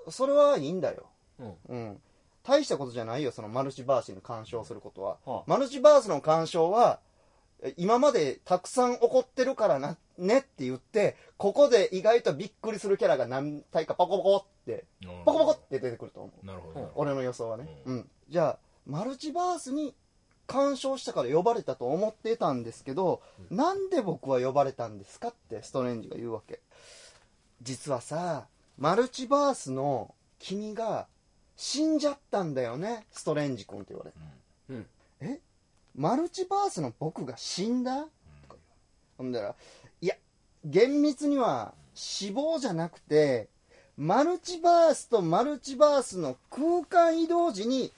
[0.09, 1.05] それはいいんだよ。
[1.39, 1.55] うん。
[1.69, 2.01] うん。
[2.43, 5.43] 大したことじゃないよそのマルチバースに干渉することは、はあ。
[5.45, 6.99] マルチバースの干渉は
[7.61, 14.85] え今までたくさん起こってるからなねって言ってここで意外とびっくりするキャラが何体かポコポコって
[15.25, 16.91] ポコポコって出てくると思う。
[16.95, 19.93] 俺の予想はね、うん、じゃあマルチバースに
[20.47, 26.59] 干渉したから呼ばれたと思ってたんですけど、なんで僕は呼ばれたんですかってストレンジが言うわけ。
[27.61, 31.07] 実はさマルチバースの君が
[31.55, 34.17] 死んじゃったんだよねストレンジ君って言われて、
[34.69, 34.87] うん。
[35.21, 35.39] え？
[35.95, 38.09] マルチバースの僕が死んだ、とか
[38.49, 38.59] 言う
[39.19, 39.55] ほんだら
[40.01, 40.15] いや
[40.65, 43.47] 厳密には死亡じゃなくて
[43.97, 47.91] マルチバースとマルチバースの空間移動時に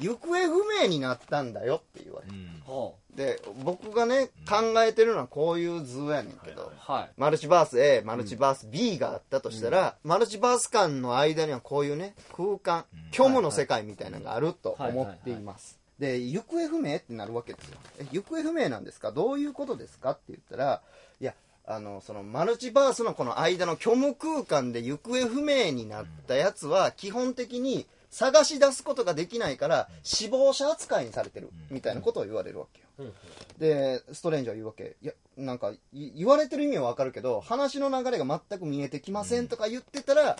[0.00, 7.10] 行方不明になったんだよって言われる、ほで僕がね考えてるのはこういう図やねんけど、うはい。
[7.16, 17.78] マルチバース A マルチバース B があったとしたら、マルチバース間の間にはこういうね空間、虚無の世界みたいなのがあると思っています、で行方不明ってなるわけですよ。
[17.98, 19.10] え行方不明なんですか？
[19.10, 20.12] どういうことですか？
[20.12, 20.80] って言ったら
[21.20, 21.34] いや
[21.66, 33.12] あのそのマルチバースのこの間の虚無空間で行方不明になったやつは基本的に探し出すことができないから死亡者扱いにされてるみたいなことを言われるわけよ。
[33.58, 34.96] でストレンジは言うわけ。
[35.02, 40.36] いやなんかい言われてる意味はわかるけど話の流れが全く見えてきませんとか言ってたら、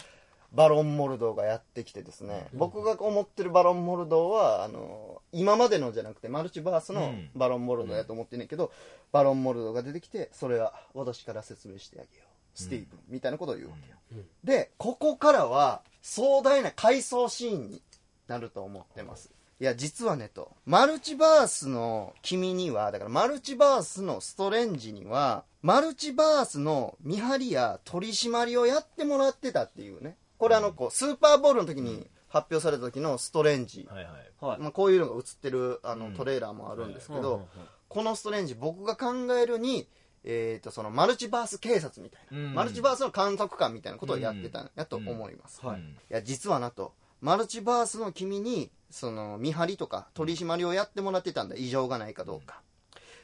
[0.52, 7.30] バロン・モルドーがやってきてですね、僕が思ってるバロン・モルドーはあの今までのじゃなくてマルチバースのうん。
[7.34, 8.72] バロン・モルドーやと思ってんねんけど、
[9.12, 12.27] バロン・モルドーが出てきてそれは私から説明してあげよう
[12.58, 17.82] スティーブン、みたいなことを言うわけよ、でここからは壮大な回想シーンに
[18.26, 19.30] なると思ってます。
[19.60, 30.16] いや実はねとマルチバースの君にはだからマルチバースのストレンジにはマルチバースの見張りや取り締まりをやってもらってたっていうね。
[30.38, 34.14] これあのこうスーパーボールの時に発表された時のストレンジ、はいはい。
[34.40, 34.60] はい。
[34.60, 36.14] まあ、こういうのが映ってるあのうん。
[36.14, 37.48] トレーラーもあるんですけど、
[37.88, 39.88] このストレンジ僕が考えるに、
[40.24, 42.54] えー、とそのマルチバース警察みたいな、うん。
[42.54, 44.70] マルチバースの監督官みたいなことをやってたん。
[44.74, 45.80] やと思います、はい。
[45.80, 51.56] いや実はなとマルチバースの君にその見張りとか取り締まりをやってもらってたんだ。
[51.56, 52.60] 異常がないかどうか、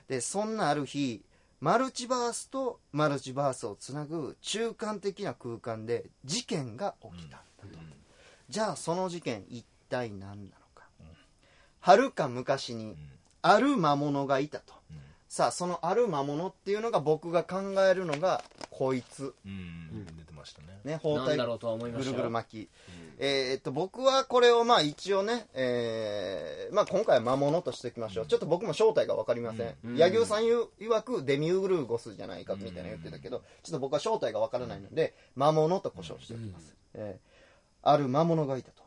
[0.08, 1.22] でそんなある日
[1.60, 7.68] マルチバースとマルチバースをつなぐ中間的な空間で事件が起きたんだと、
[8.50, 10.38] じゃあその事件一体何なの
[10.74, 10.84] か
[11.80, 12.96] はるか昔に
[13.40, 14.74] ある魔物がいたと、
[15.34, 17.56] さあそのある魔物っていうのが僕が考
[17.90, 19.34] えるのがこいつ。
[19.44, 20.06] うん。
[20.16, 20.78] 出てましたね。
[20.84, 21.26] ね包帯。
[21.26, 22.10] なんだろうとは思いまぐるした。
[22.12, 22.68] よぐる巻き、
[23.18, 29.96] えーっと僕はこれをまあ一応ね、えーまあ、今回は魔物としておきましょう、ちょっと僕も正体が分かりません、うん。
[29.96, 37.34] 柳生さんゆ曰くデミウグルーゴスじゃないかみたいな言ってたけど、ちょっと僕は正体が分からないので魔物と呼称しておきます、えー
[37.86, 38.83] ある魔物がいたと、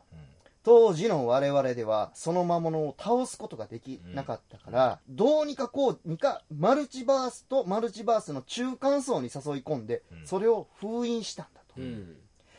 [0.64, 9.30] 当時の我々ではその魔物を倒すことができなかったから、どうにかこうにかマルチバースとマルチバースの中間層に誘い
[9.62, 12.16] 込んで、それを封印したんだと、うん。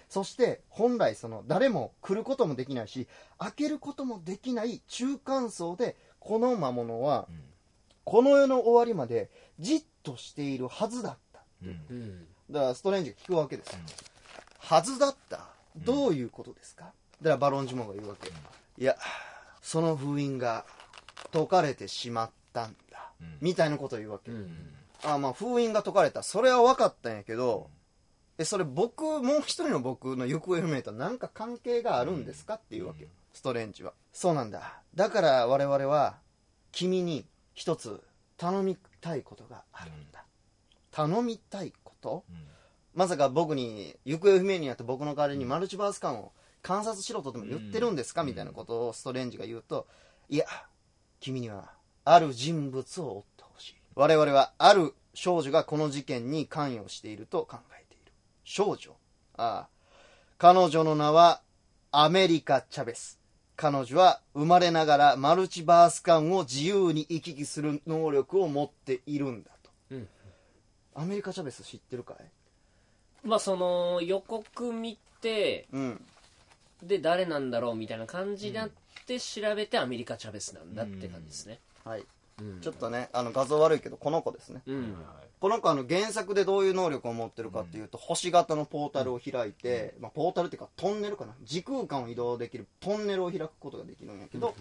[0.07, 3.07] そして本来その誰も来ることもできないし
[3.38, 7.27] 開けることもできない中間層でこの魔物は
[8.05, 11.41] この世の終わりまでじっとしているはずだった。
[11.63, 12.27] うん。
[12.49, 13.79] だからストレンジが聞くわけですよ、
[14.57, 15.45] はずだった。
[15.77, 18.29] どういうことですか、だからバロンジモンが言うわけ、
[18.77, 18.95] いや
[19.62, 20.65] その封印が
[21.32, 24.73] 解かれてしまったんだ、みたいなことを言うわけ、うん。
[25.03, 26.23] あまあ封印が解かれた。
[26.23, 27.69] それは分かったんやけど、
[28.38, 33.03] えそれ僕もう一人の僕の行方不明と何か関係があるんですかっていうわけ。
[33.03, 33.93] よストレンジは。
[34.12, 34.82] そうなんだ。
[34.95, 36.17] だから我々は
[36.71, 38.01] 君に一つ
[38.38, 40.23] 頼みたいことがあるんだ。
[40.91, 42.23] 頼みたいこと、
[42.95, 49.88] まさか僕に行方不明になった僕の代わりにマルチバース間を観察しろとでも言ってるんですか、みたいなことをストレンジが言うと
[50.28, 50.45] いや
[51.19, 51.72] 君には
[52.06, 53.76] ある人物を追ってほしい。
[53.95, 58.12] 我々はある少女がこの事件に関与していると考えている。
[58.43, 58.95] 少女。
[59.38, 59.69] ああ。
[60.38, 61.41] 彼女の名は
[61.91, 63.19] アメリカ・チャベス。
[63.58, 70.08] 彼女は生まれながらマルチバース間を自由に行き来する能力を持っているんだと、うん。
[70.95, 73.28] アメリカ・チャベス知ってるかい？
[73.28, 76.06] まあその予告見てうん
[76.84, 78.70] で誰なんだろうみたいな感じになっ
[79.06, 81.60] て調べてアメリカ・チャベスなんだって感じですね。
[81.84, 82.06] はい。
[82.42, 82.62] うん。
[82.62, 84.62] ちょっとねあの画像悪いけどこの子ですね。
[84.65, 84.96] うん。
[85.39, 91.34] この子あの原作でどういう能力を持ってるかっていうと、星型のポータルを開いて、まあ、ポータルっていうかトンネルかな。
[91.44, 94.54] 時空間を移動できるトンネルを開くことができるんやけど、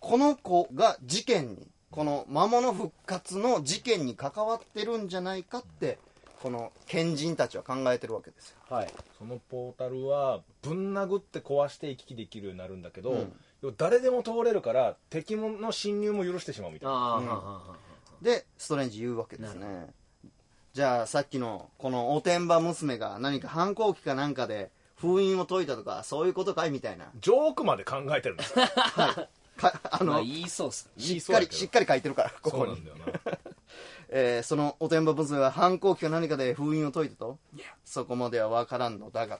[0.00, 5.98] この子が事件にこの魔物復活の事件に関わってるんじゃないかって
[6.42, 8.56] この賢人たちは考えてるわけですよ。
[8.68, 8.92] はい。
[9.16, 13.74] そのポータルはぶん殴って壊して行き来できるようになるんだけど、うん。
[13.76, 17.62] 誰でも通れるから敵の侵入も許してしまうみたいな。
[18.20, 19.88] でストレンジ言うわけですなね
[20.72, 27.06] じゃあさっきのこのおてんば娘が何か反抗期かなんかで封印を解いたとかそういうことかいみたいな。
[27.20, 28.66] ジョークまで考えてるんですよ
[29.56, 31.02] かあの、まあ言いそうっすね。
[31.02, 32.76] しっかりしっかり書いてるからここに。
[32.76, 33.38] そうなんだよな
[34.08, 37.38] えーそのおてんば娘は反抗期か何かで封印を解いたと。
[37.84, 39.38] そこまでは分からんのだが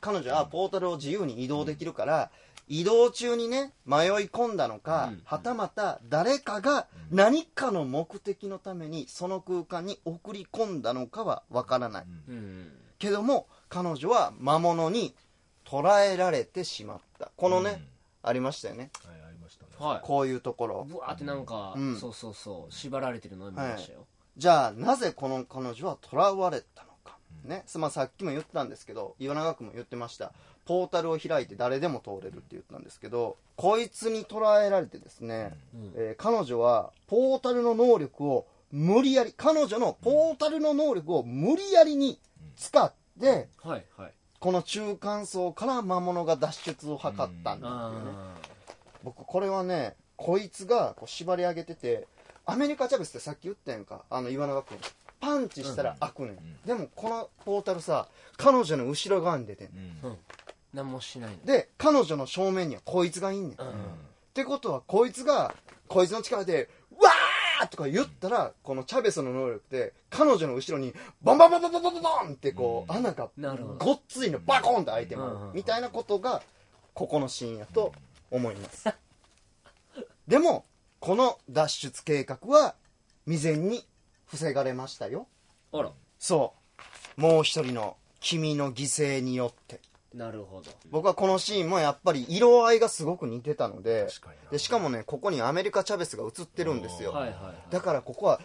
[0.00, 2.30] 彼女はポータルを自由に移動できるから、
[2.68, 5.22] 移動中にね迷い込んだのか、うん。
[5.24, 12.72] はたまた誰かが何かの目的のためにその空間に送り込んだのかは分からない、うん。
[12.98, 15.14] けども彼女は魔物に
[15.64, 17.30] 捕らえられてしまった。
[17.36, 18.28] このね、うん。
[18.28, 18.90] ありましたよね。
[19.04, 19.15] はい
[19.78, 20.00] はい。
[20.02, 20.84] こういうところ。
[20.88, 21.96] ぶわーってなんか、うん。
[21.96, 22.72] そうそうそう。
[22.72, 27.64] 縛られてるのを見ましたよ、じゃあなぜこの彼女は囚われたのか、ね。
[27.76, 30.32] まあ、さっきも言ったんですけど岩永君も言ってました。
[30.64, 35.92] ポータルを開いて誰でも通れるって言ったんですけどこいつに捕らえられてですね、うん。
[35.94, 42.18] えー彼女はポータルの能力を無理やり彼女のポータルの能力を無理やりに
[42.56, 44.12] 使ってはいはい。
[44.38, 47.66] この中間層から魔物が脱出を図ったんだっていうね、
[48.12, 48.34] あ
[49.06, 52.08] 僕これはねこいつがこう縛り上げてて
[52.44, 54.78] アメリカチャベスってさっき言ったやんかあの岩永君。
[55.18, 59.68] パンチしたら開くねん、でもこのポータルさ彼女の後ろ側に出てん
[60.02, 60.16] の、うん。
[60.74, 61.44] 何もしないの。
[61.44, 63.68] で彼女の正面にはこいつがいんねん、うん。
[63.68, 63.72] っ
[64.34, 65.54] てことはこいつが
[65.88, 66.68] こいつの力で
[67.00, 70.92] 「わー!」とか言ったらこのチャベスの能力って彼女の後ろに
[71.22, 72.98] バンバンバンバンバンバンバンってこう、うん。
[72.98, 73.84] 穴がなるほど。
[73.84, 76.42] ごっついのバコンって開いても、みたいなことが
[76.92, 77.92] ここのシーンやと
[78.36, 78.88] 思います。
[80.28, 80.64] でも
[81.00, 82.74] この脱出計画は
[83.26, 83.86] 未然に
[84.26, 85.26] 防がれましたよ。
[85.72, 85.90] あら。
[86.18, 86.54] そ
[87.16, 87.20] う。
[87.20, 89.80] もう一人の君の犠牲によって。
[90.14, 90.70] なるほど。
[90.90, 94.08] 僕はこのシーンもやっぱり色合いがすごく似てたので
[94.50, 97.54] でしかもねここにアメリカ・チャベスが映ってるんですよ、はいはいはい。
[97.70, 98.40] だからここは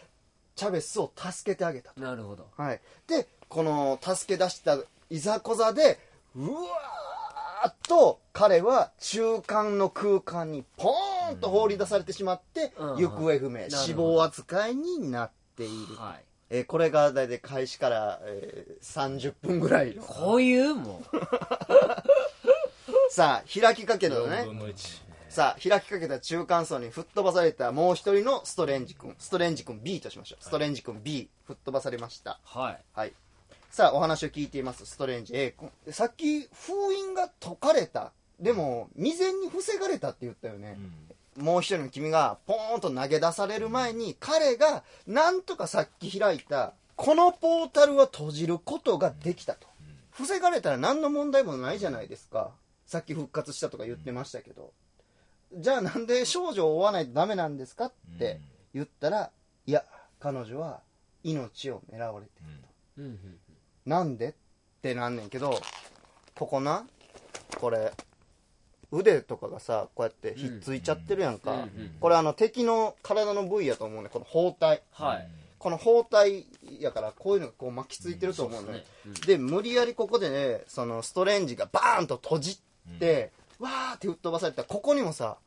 [0.55, 2.47] チャベスを助けてあげたと、なるほど。
[2.57, 4.77] はい、でこの助け出した
[5.09, 5.97] いざこざで
[6.35, 6.53] うわー
[7.69, 16.23] っと彼は中間の空間にポーンと放り出されてしまって、うん行方不明、死亡扱いになっている、はい。
[16.49, 20.03] えーこれが大体開始から、えー30分ぐらいの。
[20.03, 21.17] こういうもう
[23.09, 24.21] さあ開きかけたね。
[24.21, 29.15] 4分の1さあ開きかけた中間層に吹っ飛ばされたもう一人のストレンジ君。
[29.17, 30.43] ストレンジ君 B としましょう。
[30.43, 32.39] ストレンジ君 B 吹っ飛ばされました。
[32.43, 32.83] はい。
[32.93, 33.13] はい
[33.71, 34.85] さあお話を聞いています。
[34.85, 35.33] ストレンジ。
[35.33, 38.11] A 君でさっき封印が解かれた。
[38.37, 40.77] でも未然に防がれたって言ったよね、
[41.37, 49.67] もう一人の君がポーンと投げ出される前に彼がなんとかさっき開いたこのポータルを閉じることができたと。
[50.09, 52.51] 防がれたら何の問題もないじゃないですか。
[52.85, 54.73] さっき復活したとか言ってましたけど。
[55.53, 58.41] じゃあなんで少女を追わないとダメなんですかって
[58.73, 59.31] 言ったら
[59.65, 59.85] いや
[60.19, 60.81] 彼女は
[61.23, 62.45] 命を狙われてる
[62.97, 63.37] うんうん
[63.91, 64.29] なんで？
[64.29, 64.33] っ
[64.81, 65.59] てなんねんけど
[66.33, 66.85] ここな
[67.59, 67.91] これ
[68.89, 74.79] 腕とかがさこうやってひっついちゃってるやんか、うんうんこれあの敵の体の部位やと思うねこの包帯。
[74.91, 75.27] はい。
[75.59, 76.47] この包帯
[76.79, 78.83] やからこういうのがこう巻きついてると思うのね、
[79.27, 82.59] で無理やりここでねそのストレンジがバーンと閉じ
[82.99, 85.37] て、わーって吹っ飛ばされたらここにもさ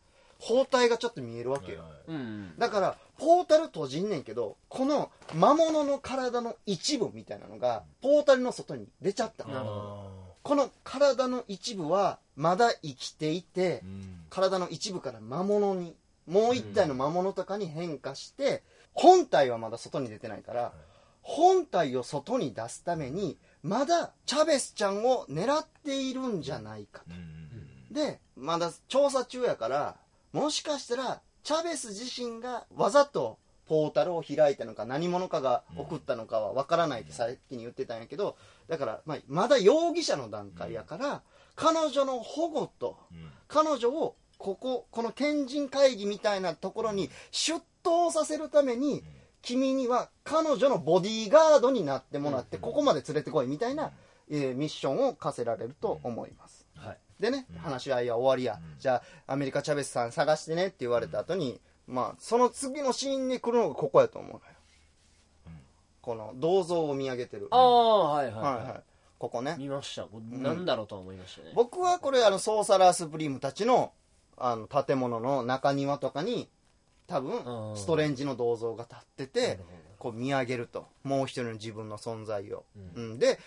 [0.46, 2.58] 包帯がちょっと見えるわけよ、うんうん。
[2.58, 9.54] だからポータル閉じんねんけどこの魔物の体の一部みたいなのがポータルの外に出ちゃったの。
[9.54, 13.82] なるほこの体の一部はまだ生きていて、
[14.28, 20.72] 体の一部から魔物にもう一体の魔物とかに変化して、本体はまだ外に出てないから、
[21.22, 27.14] 本体を外に出すためにまだチャベスちゃんを狙っているんじゃないかと、
[27.94, 29.96] でまだ調査中やから
[30.34, 38.36] もしかしたらチャベス自身がわざとポータルを開いたのか何者かが送ったのかは分からないってさっきに言ってたんやけど
[38.68, 41.22] だから、まあ、まだ容疑者の段階やから、
[41.54, 42.98] 彼女の保護と
[43.46, 49.04] 彼女をこここの賢人会議みたいなところに出頭させるために、
[49.40, 53.92] 君には彼女のボディーガードになってもらって、ここまで連れてこいみたいな、
[54.30, 56.63] えーミッションを課せられると思います、
[57.20, 64.42] はいでね話し合いは終わりや、じゃあアメリカ・チャベスさん探してねって言われた後にまあその次のシーンに来るのがここやと思うのよ、
[66.02, 67.48] この銅像を見上げてる。
[67.50, 68.42] ああはいはい、はい。
[68.44, 68.82] はい
[69.16, 69.54] ここね。
[69.58, 70.02] 見ました。
[70.02, 73.92] これなんだろうとは思いましたね、僕はこれあのソーサラースプリームたちの
[74.36, 76.48] あの建物の中庭とかに
[77.06, 77.76] 多分うん。
[77.76, 79.60] ストレンジの銅像が立ってて
[79.98, 80.88] こう見上げると。
[81.04, 82.64] もう一人の自分の存在を、
[82.96, 83.18] うん。
[83.18, 83.38] で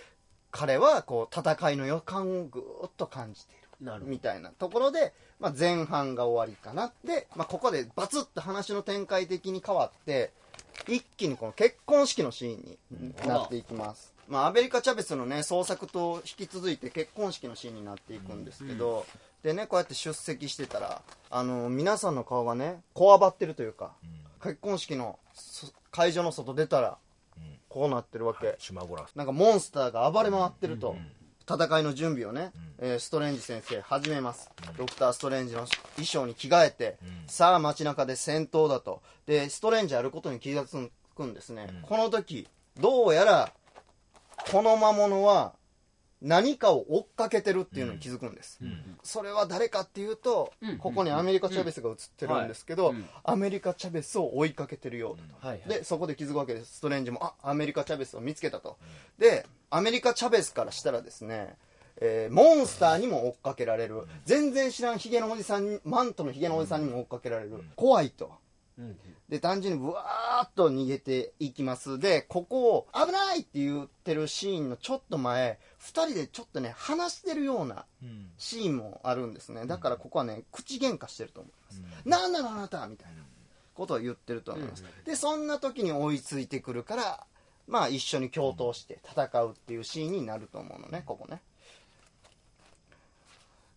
[0.50, 3.54] 彼はこう戦いの予感をぐーっと感じて
[4.02, 6.92] みたいなところで、まあ、前半が終わりかな。
[7.04, 10.32] で、まあ、ここでバツッと話の展開的に変わって
[10.88, 19.06] 一気にこの結婚式のシーンになっていきます、まあ、アメリカ・チャベスのね創作と引き続いて結婚式のシーンになっていくんですけど、
[19.44, 23.92] でねこうやって出席してたらあの皆さんの顔がねこわばってるというか、
[24.42, 26.98] 結婚式のそ会場の外出たら
[27.70, 30.96] こうなってるわけ、島ゴラなんかモンスターが暴れ回ってると、
[31.50, 39.02] 戦いの準備をね、えーストレンジ先生始めます、ドクター・ストレンジの衣装に着替えて、さあ街中で戦闘だと。
[39.26, 42.48] でストレンジあることに気がつくんですね、この時
[42.80, 43.54] どうやら
[44.52, 45.54] この魔物は
[46.22, 48.98] 何かを追っかけてるっていうのに気づくんです、うん。
[49.04, 50.78] それは誰かっていうと、うん。
[50.78, 52.94] ここにアメリカ・チャベスが映ってるんですけど、うん。
[52.94, 53.08] はいうん。
[53.24, 55.70] アメリカ・チャベスを追いかけてるようだと、はいはい。
[55.70, 56.78] でそこで気づくわけです。
[56.78, 58.78] ストレンジもあアメリカ・チャベスを見つけたと、
[59.20, 61.56] でアメリカ・チャベスからしたらですね
[62.00, 64.04] えーモンスターにも追っかけられる。
[64.26, 67.64] 全然知らんヒゲのおじさんにマントのヒゲのおじさんにも追っかけられる。
[67.76, 68.32] 怖いと。
[68.78, 68.98] うん。
[69.30, 72.00] で単純にブワーッと逃げていきます。
[72.00, 78.30] でここを危ないって言ってるシーンのちょっと前2人でちょっとね話してるようなうん。
[78.38, 79.66] シーンもあるんですね。
[79.66, 83.24] だからここはね口喧嘩してると思います、なんなのあなたみたいな
[83.74, 87.26] ことを言ってると思います、でそんな時に追いついてくるから
[87.68, 91.42] まあ一緒に共闘して戦うっていうシーンになると思うのねここね。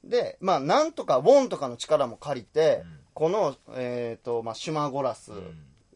[0.05, 2.85] でまあなんとかウォンとかの力も借りて、
[3.15, 5.33] この、えーとまあ、シュマゴラス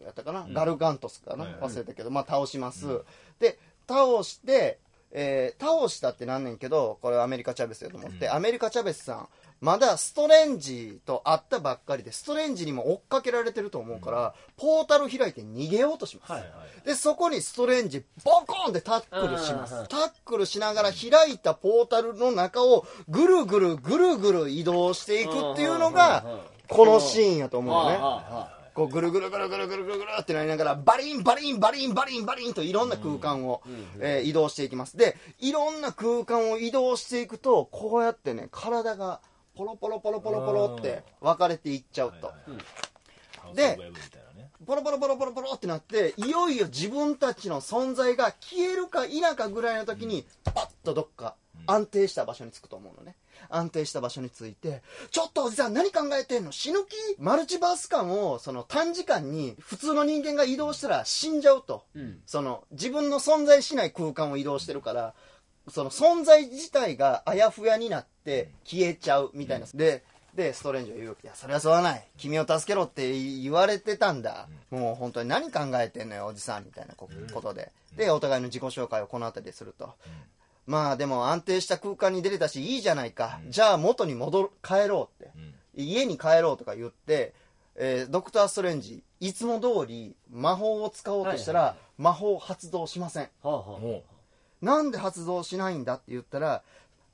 [0.03, 3.03] やったかな、ガルガントスかな、はい忘れたけど、まあ、倒します、
[3.39, 4.79] で倒して、
[5.15, 9.29] えー倒したってなんねんけどこれアメリカ・チャベスやと思って、アメリカ・チャベスさん
[9.61, 16.47] まだストレンジと会ったばっかりでストレンジにも追っかけられてると思うから、ポータル開いて逃げようとします、はいは
[16.85, 16.87] い。
[16.87, 19.79] でそこにストレンジボコンってタックルしまうんうん。
[19.81, 27.99] うんすタックルしながら開いたポータルの中をぐるぐるぐるぐる移動していくっていうのがうんうんうんこのシーンやと思うのね
[28.75, 33.63] こうぐるぐるぐるぐるぐるぐるぐるってなりながらバリンバリンバリンバリンバリンといろんな空間を、
[34.01, 34.97] えー移動していきます。
[34.97, 39.21] でいろんな空間を移動していくとこうやってね体が
[39.55, 42.33] ポロポロポロポロポロって分かれていっちゃうと、
[43.55, 43.79] で
[44.67, 53.15] ポロポロポロポロポロってなっていよいよ自分たちの存在が消えるか否かぐらいの時にパッとどっか安定した場所に着くと思うのね
[53.49, 56.53] 安定した場所に着いてちょっとおじさん何考えてんの？
[56.53, 56.95] 死ぬ気？
[57.19, 62.19] マルチバース間をその短時間に普通の人間が移動したら死んじゃうと、うん。
[62.27, 65.15] その自分の存在しない空間を移動してるから
[65.69, 70.03] その存在自体があやふやになって消えちゃうみたいな、で
[70.35, 72.05] でストレンジは言う「いやそれはそうはない。
[72.19, 77.71] 君を助けろ」って言われてたんだ、もう本当に何考えてんのよおじさんみたいなこことで。
[77.97, 79.95] でお互いの自己紹介をこの辺りですると、
[80.67, 85.33] まあでも安定した空間に出れたしいいじゃないか、じゃあ元に戻る帰ろうって、
[85.77, 87.35] 家に帰ろうとか言って、
[87.77, 93.29] えードクター・ストレンジいつも通り魔法を使おうとしたら、はいはい魔法発動しません。
[93.43, 93.79] はあはあ。
[93.79, 94.03] も
[94.61, 96.63] なんで発動しないんだって言ったら、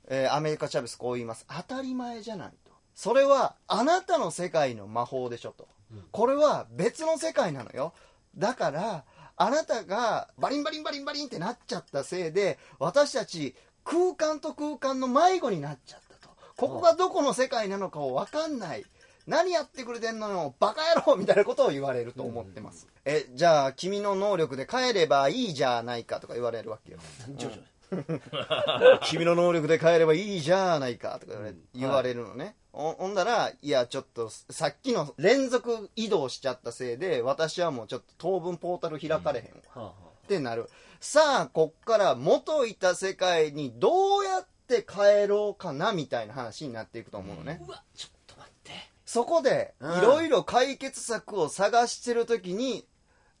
[0.07, 1.45] えーアメリカ・チャベスこう言います。
[1.47, 2.71] 当たり前じゃないと。
[2.95, 5.67] それはあなたの世界の魔法でしょと、
[6.11, 7.93] これは別の世界なのよ。
[8.35, 9.03] だから
[9.37, 16.33] あなたがバリンバリンバリンバリンってなっちゃったせいで私たち空間と空間の迷子になっちゃったと。
[16.57, 18.85] ここがどこの世界なのかを分かんない。
[19.27, 26.99] 何やってくれてんのよバカ野郎みたいなことを言われると思ってます、えじゃあ君の能力で帰ればいいじゃないかとか言われるわけよ。
[27.35, 27.63] 徐々に。
[29.03, 39.91] 君の能力で帰ればいいじゃないかとか言われ,、言われるのね、ほほんだらいやちょっとさっきの連続移動しちゃったせいで私はもうちょっと当分ポータル開かれへんわ、はあは
[40.23, 40.69] ってなる。
[40.99, 48.71] さあこっから元いた世界にどうやって帰ろうかなみたいな話になっていくと思うのね、あうわちょっと待って。
[49.05, 49.97] そこでうん。
[49.97, 52.85] いろいろ解決策を探してる時に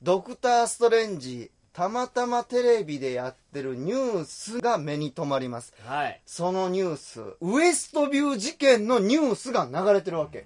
[0.01, 5.73] ドクター・ストレンジたまたまテレビでやってるニュースが目に留まります。
[5.85, 6.21] はい。
[6.25, 10.45] そのニュースウエストビュー事件のニュースが流れてるわけ、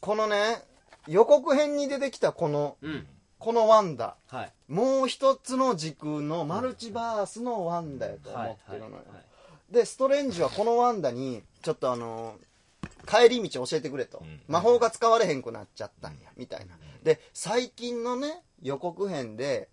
[0.00, 0.62] このね
[1.06, 3.06] 予告編に出てきたこのうん。
[3.38, 4.16] このワンダ。
[4.28, 4.52] はい。
[4.68, 9.04] もう一つの時空のマルチバースのワンダやと思ってるのよ、はい
[9.70, 12.36] でストレンジはこのワンダにちょっとあの
[13.06, 14.40] 帰り道教えてくれと、ん。
[14.48, 16.76] 魔法が使われへんくなっちゃったんやみたいな。
[17.02, 19.68] で最近のね予告編で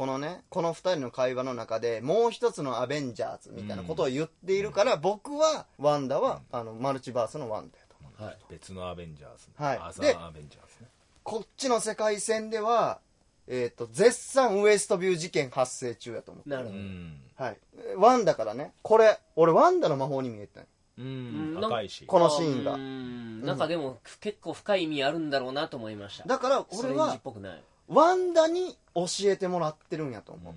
[0.00, 8.24] このねこの2人の会話の中でもう一つのアベンジャーズみたいなことを言っているから、僕はワンダはあのマルチバースのワンダやと思う。
[8.24, 8.38] はい。
[8.48, 9.78] 別のアベンジャーズ、はい。
[9.78, 10.88] アザでーアベンジャーズね。
[11.22, 13.00] こっちの世界線では、
[13.46, 16.78] えー、と絶賛ウエストビュー事件発生中やと思うなるほど。
[16.78, 17.20] うん。
[17.36, 17.58] はい、
[17.98, 20.62] ワンダからねこれ俺ワンダの魔法に見えた
[20.96, 21.56] うん。
[21.56, 21.62] うん。
[21.62, 22.06] 赤いし。
[22.06, 22.72] このシーンが。
[22.72, 23.44] うん。
[23.44, 26.26] なんかでも結構深い意味あるんだろうなと思いました。
[26.26, 30.54] だからストレンジっ俺はぽくないワンダに教えてもらってるんやと思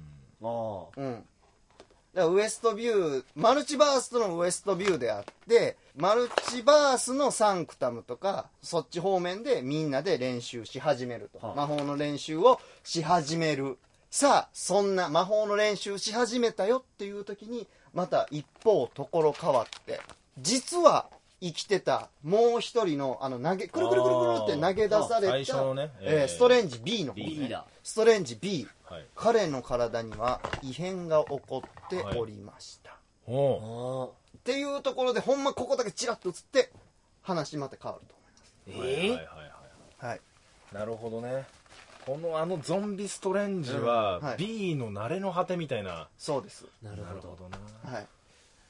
[0.96, 1.26] あううん、だか
[2.14, 11.56] らウエストビューマルチバースとのウエストビューであってマルチバースのサンクタムとかそっち方面でみんなで練習し始めると、はあ。
[11.56, 13.78] 魔法の練習をし始める。
[14.12, 20.00] さあそんな魔法の練習し始めたよっていう時にまた一方ところ変わって。
[20.40, 21.08] 実は
[21.44, 27.66] 生きてたもう一人のあの投げくるくるくるくるって投げ出され最た、ねえーえーストレンジ B の方、B いいだ。
[27.84, 29.06] ストレンジ B はい。
[29.14, 32.96] 彼の体には異変が起こっておりました、
[33.28, 34.10] おう。
[34.10, 36.72] あっていうところでほんまここだけチラッと映って
[37.22, 39.28] 話また変わるとーはいはいはいえはい思い。
[39.28, 39.54] ま
[40.00, 40.22] すはい。
[40.74, 41.46] なるほどね。
[42.06, 44.26] このあのゾンビストレンジは、うん。
[44.26, 44.38] はい。
[44.38, 46.08] B の慣れの果てみたいな。
[46.18, 46.66] そうです。
[46.84, 47.50] ー、なるほど。
[47.50, 48.08] なはい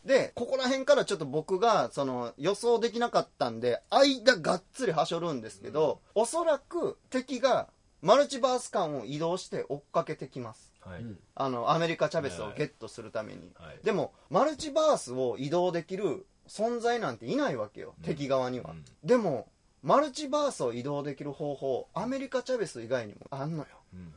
[0.06, 7.70] でここら辺からちょっと僕がその予想できなかったんで間がっつりはしょるんですけど、おそらく敵が
[8.01, 10.74] マルチバース間を移動して追っかけてきます。
[10.82, 11.20] はい、うん。
[11.36, 13.80] あのアメリカチャベスをゲットするために、はい。
[13.84, 18.84] でもマルチバースを移動できる存在なんていないわけよ、敵側には、うん。
[19.04, 19.47] でも
[19.82, 23.66] マルチバースを移動できる方法アメリカチャベス以外にもあんのよ。
[23.93, 24.08] うんうん。
[24.08, 24.12] っ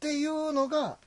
[0.00, 0.98] ていうのが、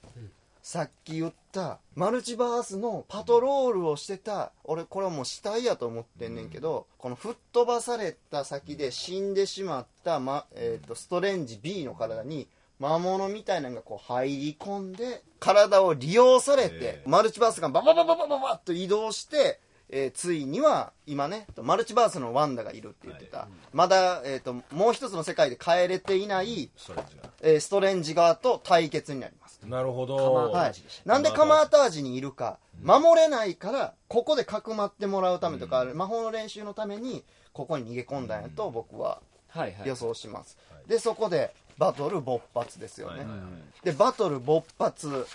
[0.67, 12.49] さっき言ったマルチバースのパトロールをしてた俺これはもう死体やと思ってんねんけど、この吹っ飛ばされた先で死んでしまった、まえー、とストレンジ B の体に
[12.81, 30.15] 魔物みたいなのがこう入り込んで体を利用されて、えマルチバースがバババババババッと移動して、えーついには今ねマルチバースのワンダがいるって言ってた、まだ、えー、ともう一つの世界で帰れていない、ストレンジがえーストレンジ側と対決になりますなるほど。
[30.15, 30.73] はい
[31.05, 39.87] なんでカマータージにいるか、守れないからここでかくまってもらうためとか、魔法の練習のためにここに逃げ込んだんやと僕ははいはい。
[39.87, 40.89] 予想します、はい。
[40.89, 43.85] でそこでバトル勃発ですよね、はいはいはい。
[43.85, 45.27] でバトル勃発。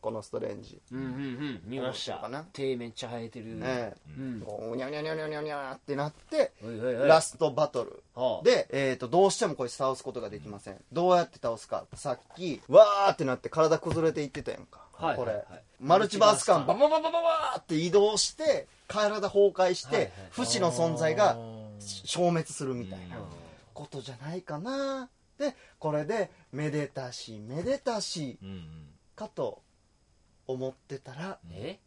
[0.00, 1.60] このストレンジ、うんうんうん。
[1.64, 2.18] 見ました。
[2.18, 2.44] かな？
[2.52, 4.20] 手めっちゃ生えてる、ええ。
[4.20, 4.40] うん。
[4.42, 6.52] こううにゃうにゃうにゃうにゃうにゃうにゃってなって
[7.06, 8.02] ラストバトル。
[8.14, 8.44] はあ。
[8.44, 10.76] で、えー、とどうしてもこいつ倒すことができません。
[10.92, 11.86] どうやって倒すか。
[11.94, 15.36] さっきわーってなって体崩れていってたやんか、これ、はいはい。
[15.36, 15.44] はい
[15.80, 21.36] マルチバース間マババババババーって移動して体崩壊して、はいはい不死の存在が
[21.78, 23.22] 消滅するみたいなうん
[23.72, 25.08] ことじゃないかな
[25.38, 28.88] でこれでめでたしめでたしうんうん。
[29.16, 29.62] かと
[30.46, 31.78] 思ってたらえ？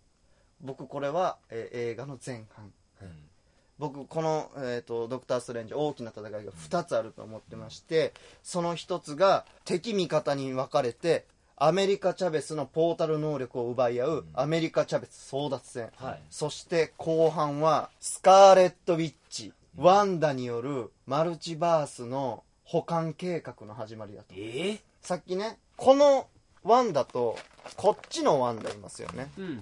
[0.62, 2.72] 僕これは、えー映画の前半。
[3.02, 3.30] うん。
[3.78, 11.26] 僕この、えーと「ドクター・ストレンジ」大きな戦いが2つあると思ってましてその1つが敵味方に分かれて
[11.56, 16.22] アメリカ・チャベスのポータル能力を奪い合うアメリカ・チャベス争奪戦、はい。
[16.32, 24.36] そして後半はスカーレット・ウィッチワンダによるマルチバースの保管計画の始まりだと。
[24.36, 24.80] え？
[25.02, 26.28] さっきねこの
[26.64, 27.38] ワンダと
[27.78, 29.32] こっちのワンダいますよね。
[29.38, 29.62] うんうん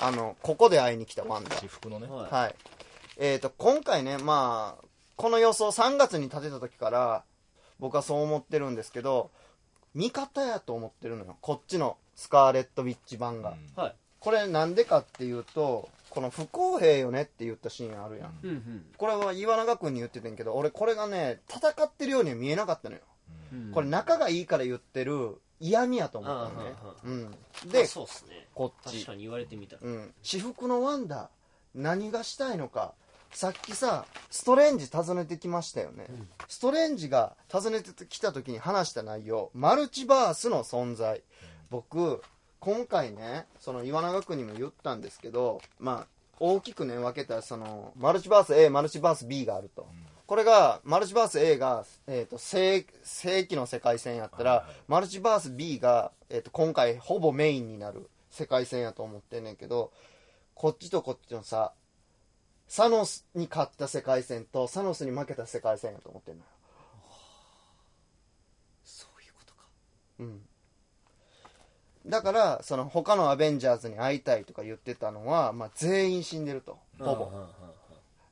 [0.00, 1.56] あのここで会いに来たワンダ。
[1.56, 2.06] 私服のね。
[2.08, 2.30] うんはい。
[2.30, 2.54] はい。
[3.18, 4.84] えっ、と、今回ね、まあ、
[5.16, 7.24] この予想3月に立てた時から、
[7.80, 9.30] 僕はそう思ってるんですけど、
[9.94, 11.36] 味方やと思ってるのよ。
[11.40, 13.54] こっちのスカーレット・ウィッチ版が。
[13.74, 13.94] はい。
[14.20, 15.88] これなんでかっていうと、
[16.18, 18.38] この不公平よねって言ったシーンあるやん。
[18.42, 18.86] うんうん。
[18.96, 23.02] これは岩永君に言っててんけど、俺これがね、戦ってるようには見えなかったのよ。
[23.52, 23.70] うん。
[23.70, 27.30] これ仲がいいから言ってる嫌味やと思ったのね。
[27.64, 28.48] うであ、そうっすね。
[28.52, 28.94] こっち。
[29.04, 29.82] 確かに言われてみたら。
[29.84, 31.30] うん、私服のワンダ
[31.72, 32.94] 何がしたいのか
[33.30, 36.08] さっきさストレンジ訪ねてきましたよね、
[36.48, 41.22] ストレンジが訪ねてきた時に話した内容マルチバースの存在。
[41.70, 42.22] 僕
[42.60, 46.06] 今回ねその岩永君にも言ったんですけどまあ
[46.40, 49.88] 大きくね分けたらそのマルチバース A マルチバース B があると、
[50.26, 59.90] これがマルチバース A が、えー、と正正規の世界線やったら、はいはいマルチバース B が、えー、と今回ほぼメインになる世界線やと思ってんねんけど
[60.54, 61.72] こっちとこっちのさ
[62.68, 66.46] サノスに勝った世界線とサノスに負けた世界線やと思ってんのよ。
[68.84, 69.64] そういうことか。
[70.20, 70.47] うん
[72.08, 76.78] だからその他のアベンジャーズに会いたいとか言ってたのは、まあ、全員死んでると。
[76.98, 77.24] ほぼ。
[77.24, 77.42] うんうんうん。
[77.42, 77.50] うん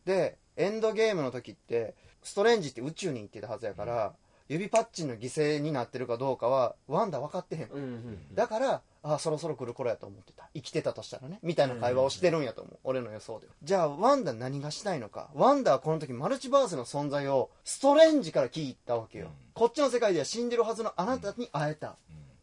[0.07, 4.15] でエンドゲームの時ってストレンジって宇宙に行ってたはずやから、
[4.49, 10.49] 指パッチンの犠牲になってるかどうかはワンダ分かってへん、うんうんだからあそろそろ来る頃やと思ってた。
[10.55, 11.39] 生きてたとしたらね。
[11.43, 13.53] みたいな会話をしてるんやと思う、俺の予想では。
[13.63, 15.31] じゃあワンダ何がしたいのか。
[15.35, 19.33] ワンダはこの時マルチバースの存在をストレンジから聞いたわけよ、うん。
[19.55, 21.97] こっちの世界では死んでるはずのあなたに会えた、っ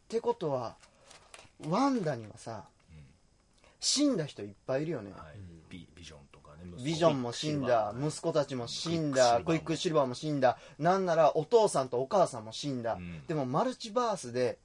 [0.08, 0.76] てことは
[1.70, 2.64] ワンダにはさ、
[3.80, 5.38] 死んだ人いっぱいいるよね、はい。
[5.70, 10.57] ビビジョンとかねビジョンも死んだ息子たちも死んだクイックシルバーも死んだ。
[10.80, 13.26] なんならお父さんとお母さんも死んだ、うん。
[13.28, 14.57] でもマルチバースで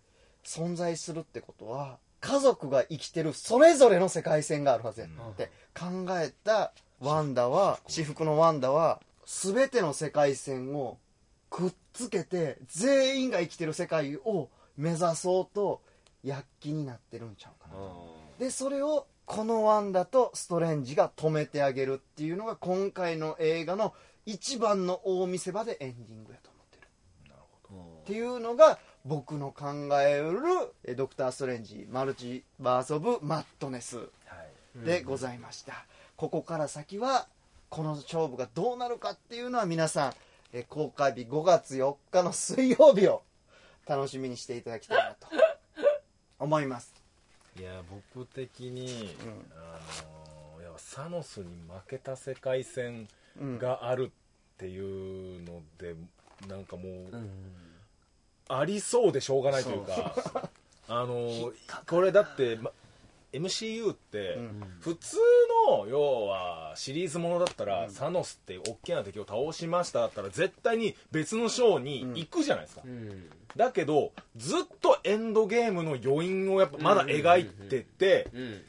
[0.45, 5.51] 存在するってことは家族が生きてるそれぞれの世界線があるはずやって。
[5.75, 10.99] 考えたワンダは私服のワンダは全ての世界線を
[11.51, 15.81] くっつけて全員が生きてる世界を目指そうと
[16.25, 17.75] 躍起になってるんちゃうかな
[18.39, 23.95] でそれをこのワンダとストレンジが止めてあげるっていうのが今回の映画の
[24.25, 26.89] 一番の大見せ場でエンディングやと思ってる。
[28.03, 30.39] っていうのが僕の考える
[30.85, 34.05] えドクター・ストレンジマルチバース・オブ・マットネスは
[34.83, 34.85] い。
[34.85, 35.85] でございました、
[36.17, 37.27] ここから先は
[37.69, 40.15] この勝負がどうなるかっていうのは皆さん
[40.53, 43.23] え公開日5月4日の水曜日を
[43.87, 45.27] 楽しみにしていただきたいなと
[46.39, 46.95] 思います。
[47.59, 47.83] いや
[48.15, 49.17] 僕的に、
[49.55, 49.81] あ
[50.57, 53.09] のいやサノスに負けた世界戦
[53.59, 55.95] があるっていうので、
[56.49, 57.31] なんかもう、うん。
[58.49, 60.49] ありそうでしょうがないというか
[60.89, 61.53] あの
[61.87, 62.71] これだって、ま
[63.33, 65.17] MCU って、うん普通
[65.69, 73.29] の要はシリーズものだったら、サノスって大きな敵を倒しましただったら絶対に別のショーに行くじゃないですか、うん。
[73.57, 78.63] だけどずっとエンドゲームの余韻をやっぱまだ描いてて、うん。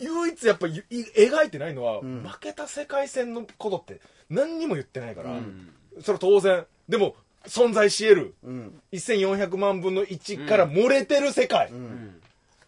[0.00, 2.22] 唯一やっぱ描いてないのは、ん。
[2.22, 5.72] 負けた世界線のことって何にも言ってないから、うん。
[6.00, 6.66] それは当然。
[6.88, 7.14] でも
[7.46, 8.34] 存在し得る。
[8.44, 8.80] うん。
[8.92, 11.68] 1400万分の1から漏れてる世界。
[11.70, 12.20] うん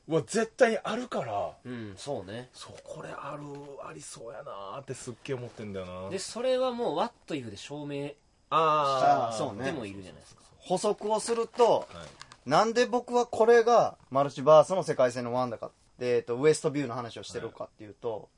[0.09, 2.49] は絶対にあるから、うんそうね。
[2.53, 3.45] そうこれある
[3.89, 6.11] ありそうやなーってすっげえ思ってんだよな。
[6.11, 8.11] でそれはもう What if で証明
[8.51, 9.67] ああーそうね。
[9.67, 10.43] でもいるじゃないですか。
[10.59, 12.51] 補足をするとはい。
[12.51, 18.29] なんで僕はこれがマルチバースの世界線のワンダかって、えー、とウエストビューの話をしてるかっていうと、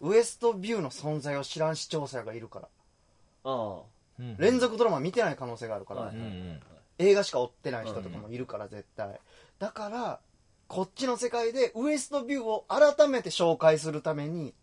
[0.00, 2.68] ウエストビューの存在を知らん視聴者がいるから。
[3.44, 3.82] あ
[4.20, 4.36] うん。
[4.38, 6.16] 連続ドラマ見てない可能性があるから、はい。
[6.98, 9.20] 映画しか追ってない人とかもいるから絶対。
[9.58, 10.20] だから
[10.68, 14.54] こっちの世界でウエストビューを改めて紹介するために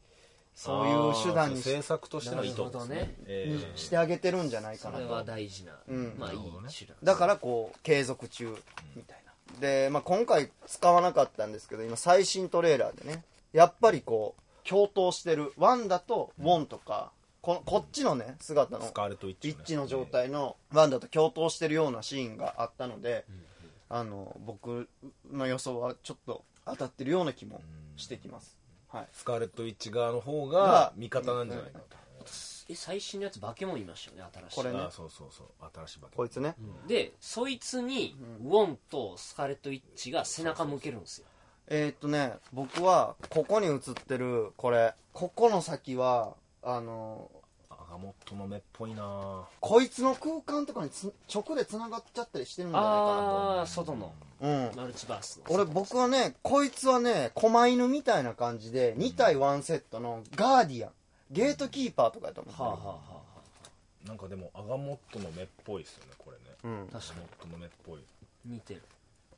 [0.53, 3.16] そういう手段にし制作としての意図ですなるほどね。
[3.28, 6.16] えにーしてあげてるんじゃないかそれはと大事なうん。
[6.18, 6.39] まあいい
[6.74, 6.95] 手段。
[7.03, 8.56] だからこう継続中
[8.95, 9.60] みたいな。
[9.60, 23.26] で、まあ、今回使わなかったんですけど今最新トレーラーでねやっぱりこう共闘してるワンダとウォンとかここっちのね姿のスカーレット・ウィッチ、一致の状態のワンダと共闘してるようなシーンがあったので、
[23.89, 24.89] あの僕
[25.31, 27.61] の予想はちょっと当たってるような気も
[27.95, 28.57] してきます、
[28.89, 31.97] はい、スカーレット・ウィッチ側の方がが味方なんじゃないかと、
[32.69, 34.55] え最新のやつバケモンいましたよね新しい。
[34.55, 35.47] これねあーそうそうそう。
[35.75, 36.55] 新しいバケこいつね、
[36.88, 41.27] でそいつにウォンとスカーレット・ウィッチが背中向けるんですよ。
[41.67, 44.93] えーっとね僕はここに映ってるこれ。
[45.13, 47.29] ここの先はあの
[47.95, 49.45] アガモットの目っぽいな。
[49.61, 54.07] こいつの空間とかにつ直でつながっちゃったりしてるんじゃないああ外の。
[54.41, 54.77] かなとうん。
[54.81, 55.55] マルチバースの。
[55.55, 60.91] 俺僕はねこいつはね狛犬みたいな感じで2体1セットのガーディアン。
[61.31, 62.65] ゲートキーパーとかやと思ってる。
[62.65, 62.99] はあはあは
[64.03, 66.43] あなんかでもアガモットの目っぽいですよねこれね。
[66.63, 66.87] うん。
[66.89, 68.01] 確かアガモットの目っぽい。
[68.45, 68.81] に似てる。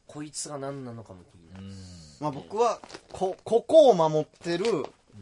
[0.08, 1.66] こいつが何なのかも気になる。
[2.22, 2.80] まあ、僕は
[3.12, 4.66] こここを守ってる、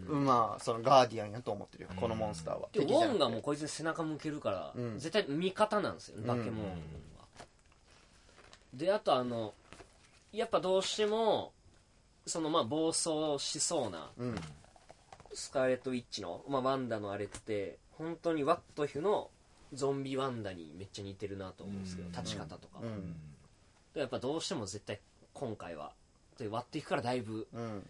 [0.07, 4.99] まあそのガーディアンやと思ってるよこのモンスターは、でウ敵じゃなくてォンがもうこいつに背中向けるから、うん。
[4.99, 6.73] 絶対味方なんですよねバケモンは、
[8.73, 9.53] であとあの
[10.33, 11.51] やっぱどうしても
[12.25, 14.35] そのまあ暴走しそうなうん。
[15.33, 19.29] スカーレット・ウィッチの、まあ、ワンダのあれって本当にワットヒュの
[19.73, 22.13] ゾンビワンダにめっちゃ似てるなと思うんですけど、うん。
[22.13, 23.15] 立ち方とか、うん。
[23.93, 24.99] でやっぱどうしても絶対
[25.33, 25.91] 今回は
[26.37, 27.83] でワットヒュからだいぶうん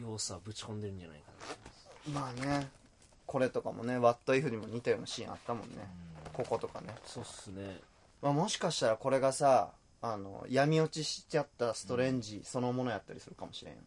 [0.00, 1.32] 要素はぶち込んでるんじゃないか
[2.12, 2.20] な。
[2.20, 2.70] まあね。
[3.26, 5.76] これとかもねワットイフにも似たようなシーンあったもんね、
[6.32, 7.80] こことかね、そうっすね。
[8.20, 9.70] まあ、もしかしたらこれがさ
[10.02, 13.86] あの闇落ちしちゃったストレンジそのものやったりするかもしれんよね。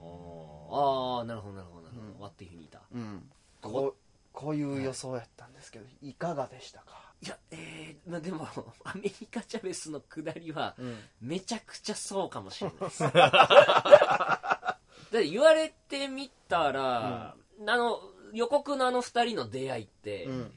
[0.00, 0.06] あー。
[1.20, 2.80] あーなるほどなるほどなるほど、ワットヒュにいた。
[2.94, 3.22] うん。
[3.62, 3.94] こう
[4.32, 7.12] こういう予想やったんですけどいかがでしたか？
[7.22, 8.46] いやえー、まあでも
[8.84, 10.98] アメリカチャベスの下りはうん。
[11.22, 13.02] めちゃくちゃそうかもしれないです
[15.12, 17.34] だって言われてみたら、
[17.66, 18.00] あの
[18.32, 20.50] 予告のあの二人の出会いって、うん。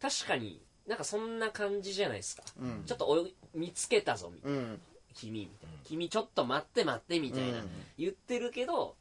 [0.00, 2.82] 確かになんかそんな感じじゃないですか、うん。
[2.86, 4.80] ちょっとおい見つけたぞみたいな、うん。
[5.14, 5.76] 君みたいな。
[5.84, 7.68] 君ちょっと待って待ってみたいな、うん。
[7.98, 8.96] 言ってるけど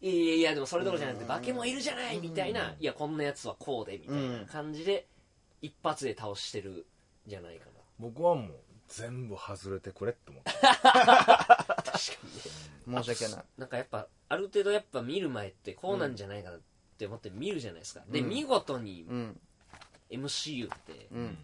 [0.00, 5.06] いやいやいやでもそれどころじゃなくて化け物いるじゃないみたいな、いやこんなやつはこうでみたいな感じで
[5.62, 6.84] 一発で倒してるん
[7.26, 7.70] じゃないかな。
[7.98, 8.50] 僕はもう
[8.88, 10.50] 全部外れてくれって思って
[11.98, 13.44] 申し訳ない。
[13.58, 16.60] なんかやっぱある程度やっぱ見る前ってこうなんじゃないかなっ
[16.98, 18.28] て思って見るじゃないですか、でうん。
[18.28, 19.40] 見事にうん。
[20.10, 21.38] MCU って、うん。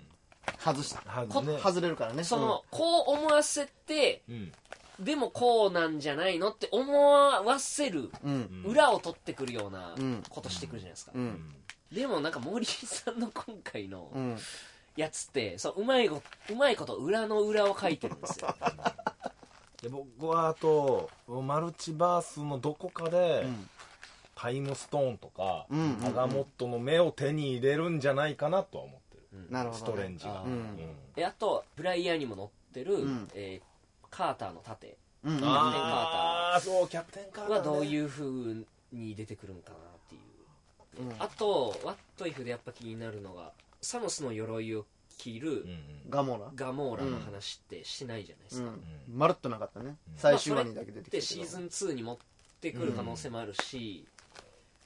[0.59, 1.01] 外した。
[1.25, 1.59] ね。
[1.59, 2.25] 外れるからね。
[2.25, 4.53] その、こう思わせてうん。
[5.01, 8.63] でもこうなんじゃないのって思わせるうん。
[8.67, 10.23] 裏を取ってくるようなうん。
[10.29, 11.55] ことしてくるじゃないですか、うん。
[11.91, 14.39] でもなんか森さんの今回のうん。
[14.97, 16.17] やつってそううまいご
[16.51, 18.55] うまいこと裏の裏を書いてるんですよ
[19.83, 23.47] で僕はあとマルチバースのどこかで、
[24.35, 29.91] タイムストーンとか、うんアガモットの目を手に入れるんじゃないかなとは思ってる、なるほどね。
[29.93, 30.77] ストレンジが、あーうん。
[31.15, 33.29] であとフライヤーにも載ってる、ん。
[33.35, 33.71] えー
[34.11, 34.97] カーターの盾。
[35.25, 35.59] うんうんカーター。
[35.61, 39.79] ああそうキャプテンカーター、ね、はどういう風に出てくるんかなっ
[40.09, 44.85] ていう、あとワットイフでやっぱ気になるのがサノスの鎧を
[45.21, 45.67] 着る
[46.09, 46.51] ガモラ。
[46.55, 49.19] ガモーラの話ってしてないじゃないですか、うん。
[49.19, 49.97] まるっとなかったね。
[50.17, 52.17] 最終話にだけ出てきてでシーズン2に持っ
[52.61, 54.07] てくる可能性もあるし、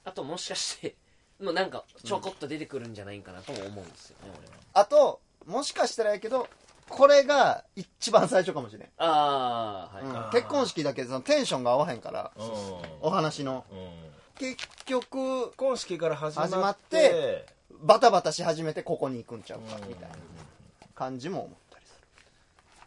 [0.03, 0.95] あともしかして
[1.41, 4.53] もうなんかちょこっと出てくるんじゃないかなとも思うんですよね、俺は。
[4.73, 6.47] あともしかしたらやけど
[6.89, 10.17] これが一番最初かもしれん、ああはい、うん。
[10.17, 10.31] あー。
[10.31, 12.45] 結婚式だけそのテンションが合わへんからうん。
[13.01, 13.65] お話の。
[13.71, 14.05] うん。
[14.37, 19.87] 結局結婚式から始まって始まってバタバタし始めてここに行くんちゃうかうん。
[19.87, 20.15] みたいな
[20.93, 21.99] 感じも思ったりす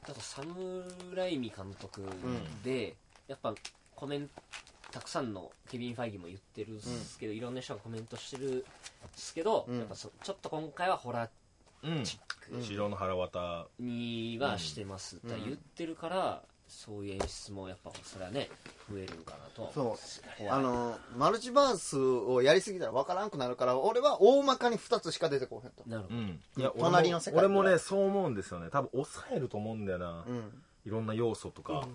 [0.03, 0.85] あとサム・
[1.15, 2.03] ライミ監督
[2.65, 2.95] で、
[3.27, 3.55] やっぱ
[3.95, 4.43] コメント
[4.91, 8.65] たくさんのケビン・ファイギも言ってるんですけど、いろんな人がコメントしてるんで
[9.17, 9.79] すけど、うん。
[9.79, 11.31] やっぱそちょっと今回はホラー
[11.83, 12.05] うん。
[12.05, 12.21] チッ
[12.59, 14.39] ク白の腹渡に。
[14.41, 18.49] はしてます、うんだから言ってるからそういう演出もやっぱそれはね
[18.91, 20.49] 増えるんかなとはる思そう。
[20.49, 25.83] あのマルチバースをやりすぎたら分からんくなるから俺は大まかに2つしか出てこうへんと。
[25.87, 26.41] なるほど、うん。
[26.57, 28.69] いや隣の世界俺も俺もねそう思うんですよね。
[28.71, 30.63] 多分抑えると思うんだよな、うん。
[30.85, 31.89] いろんな要素とか、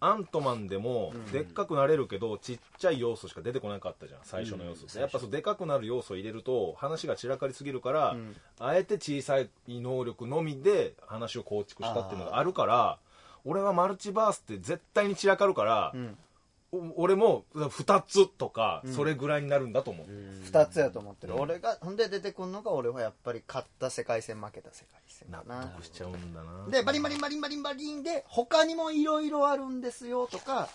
[0.00, 1.32] アントマンでもうん。
[1.32, 4.20] でっかくなれるけどちっちゃい要素しか出てこなかったじゃん。
[4.22, 5.00] 最初の要素って、うん。
[5.02, 8.36] やっぱそうでかくなる要素を入れると話が散らかりすぎるから、うん。
[8.58, 12.98] あえて小さい能力のみで話を構築したっていうのがあるから
[13.44, 16.18] 俺はマルチバースって絶対に散らかるからう、ん。
[16.72, 18.92] お俺も2つとかうん。
[18.92, 20.06] それぐらいになるんだと思う、
[20.50, 21.40] 2つやと思ってる、うん。
[21.40, 25.42] 俺がほんで出てくるのが俺はやっぱり勝った世界戦負けた世界戦な。
[25.76, 26.66] 得しちゃうんだな。
[26.68, 30.68] でバリンバリンバリンバリンバリンで他にもいろいろあるんですよとか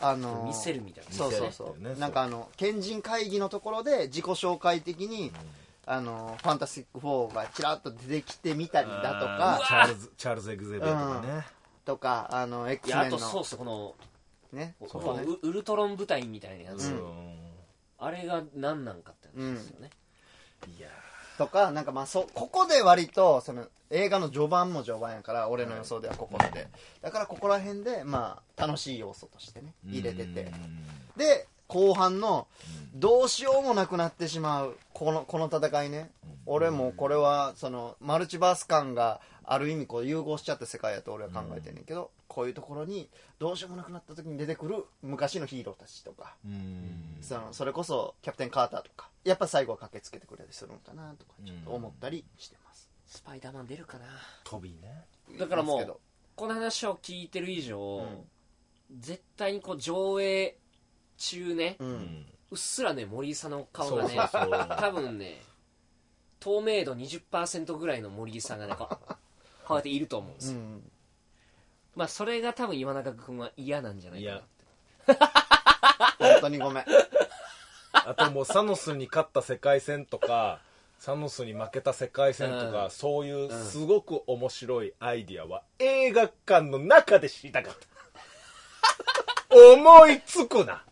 [0.00, 1.10] あのー見せるみたいな。
[1.10, 5.32] そうそうそう、ねなんかあの賢人会議のところで自己紹介的に、
[5.86, 9.60] あのファンタスティック4がちらっと出てきてみたりだとか。
[9.66, 11.46] チャールズチャールズ・エグゼビアとかね、
[11.86, 13.94] とかあのい X やあメンのとそうっすこの
[14.52, 15.22] ねこそうね。
[15.22, 17.36] うウルトロン部隊みたいなやつ、うん。
[17.98, 19.90] あれが何なんかって話ですよね、
[20.78, 20.88] いや
[21.38, 26.68] とかなんかまあそここで割とその映画の序盤も序盤やから俺の予想ではここで。
[27.00, 30.50] だからここら辺でまあ楽しい要素としてね入れてて。
[31.16, 32.46] で後半の
[32.94, 36.10] どうしようもなくなってしまうこのこの戦いね。
[36.46, 46.34] 俺もこれはそのマルチバース感がある意味こう融合しちゃった世界やと俺は考えてんねんけどこういうところにどうしようもなくなった時に出てくる昔のヒーローたちとか。
[46.44, 47.16] うん。
[47.22, 49.08] そのそれこそキャプテン・カーターとか。
[49.24, 52.90] やっぱ最後は駆けつけてくれたりするのかなとかちょっと思ったりしてます。
[53.06, 54.06] スパイダーマン出るかな。
[54.44, 55.04] 飛びね。
[55.38, 55.96] だからもう
[56.34, 58.24] この話を聞いてる以上、ん。
[58.98, 60.56] 絶対にこう上映
[61.18, 61.92] 中ね、ううん。
[61.94, 64.76] んうっすらね森井さんの顔がねそうそうそう。
[64.78, 65.40] 多分ね
[66.38, 68.74] 透明度20%ぐらいの森井さんがね
[69.66, 70.82] こうやっていると思うんですよ、うん
[71.96, 74.46] まあそれが多分岩永君は嫌なんじゃないかなって。
[76.18, 76.84] 本当にごめん。
[77.92, 80.60] あともうサノスに勝った世界戦とか
[80.98, 82.90] サノスに負けた世界戦とか、うん。
[82.90, 89.56] そういうすごく面白いアイディアは映画館の中で知りたかった。
[89.56, 90.84] 思いつくな。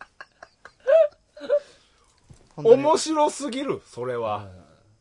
[2.57, 2.83] 本当に。
[2.83, 4.49] 面白すぎるそれは、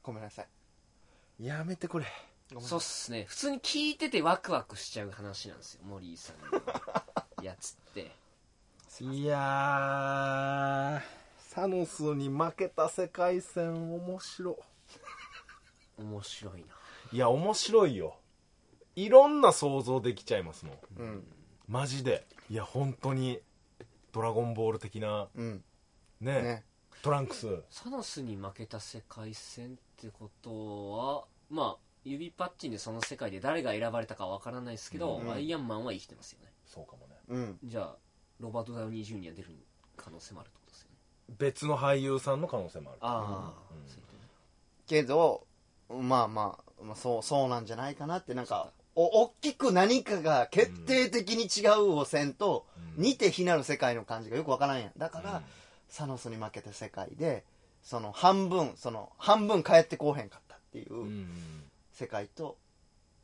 [0.02, 1.46] ごめんなさい。
[1.46, 2.06] やめてくれ
[2.60, 3.26] そうっすね。
[3.28, 8.12] 普通に聞いててワクワクしちゃう話なんですよ森井さんのやつって。
[9.02, 11.02] いやー
[11.38, 14.58] サノスに負けた世界戦面白
[15.98, 16.66] 面白いな。
[17.12, 18.18] いや面白いよ。
[18.96, 20.78] いろんな想像できちゃいますもん。
[20.98, 21.24] うん。
[21.68, 22.26] マジで。
[22.50, 23.40] いや本当に
[24.12, 25.64] ドラゴンボール的なうん。
[26.22, 26.64] ねね。
[27.02, 27.48] トランクス。
[27.70, 35.32] サノスに負けた世界戦ってことはまあ指パッチンでその世界で誰が選ばれたかわからないですけど、うん。
[35.32, 36.52] アイアンマンは生きてますよね。
[36.66, 37.16] そうかもね。
[37.30, 37.60] うん。
[37.64, 37.96] じゃあ
[38.40, 39.50] ロバート・ダウニー・ジュニア出る
[39.96, 40.98] 可能性もあるってことですよね。
[41.38, 43.88] 別の俳優さんの可能性もあるああ、うん。
[43.88, 44.24] そういうことね。
[44.88, 45.46] けど
[45.90, 52.66] まあまあ、まあ、そうそうなんじゃないかなってなんかお大きく何かが決定的に違うをせんと、
[52.98, 53.04] うん。
[53.04, 54.92] 似て非なる世界の感じがよくわからんやん。
[54.98, 55.44] だから、うん。
[55.94, 57.44] サノスに負けた世界で
[57.84, 61.28] その半分その半分帰ってこうへんかったっていううん
[61.94, 62.58] 世界と、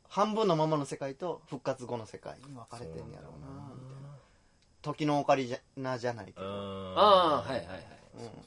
[0.08, 4.10] 半分のままの世界と復活後の世界に分かれてんやろうなみたいな。
[4.82, 7.78] 時のオカリじゃなじゃないけど、ああはいはいはい、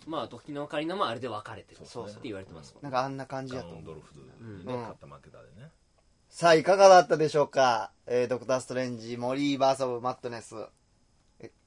[0.06, 1.82] うまあ時のオカリナもあれで分かれてる。
[1.86, 2.10] そうそう。
[2.10, 3.84] って言われてますもんなんかあんな感じガやと思う。
[3.86, 4.74] ドルフうんね。
[4.74, 4.80] うん。
[4.80, 5.70] 勝った負けたでね。
[6.30, 10.56] さあいかがだったでしょうか、えードクター・ストレンジモリーバース・オブ・マットネス。
[10.56, 10.60] え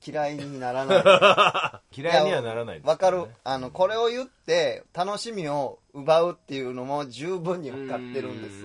[0.07, 1.93] 嫌いにならない。
[2.01, 3.27] 嫌いにはならないわかる。
[3.27, 8.65] ねあのこれを言って楽しみを奪うっていうのも十分に分かってるんです。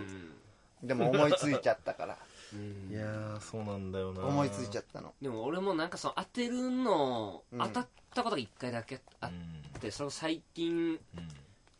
[0.83, 2.17] でも思いついちゃったから。
[2.53, 2.89] うん。
[2.91, 4.25] いやーそうなんだよな。
[4.25, 5.13] 思いついちゃったの。
[5.21, 7.59] でも俺もなんかその当てるの、うん。
[7.59, 10.99] 当たったことが1回だけあうってそれ最近んうん。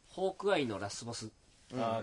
[0.09, 1.31] ホークアイのラスボス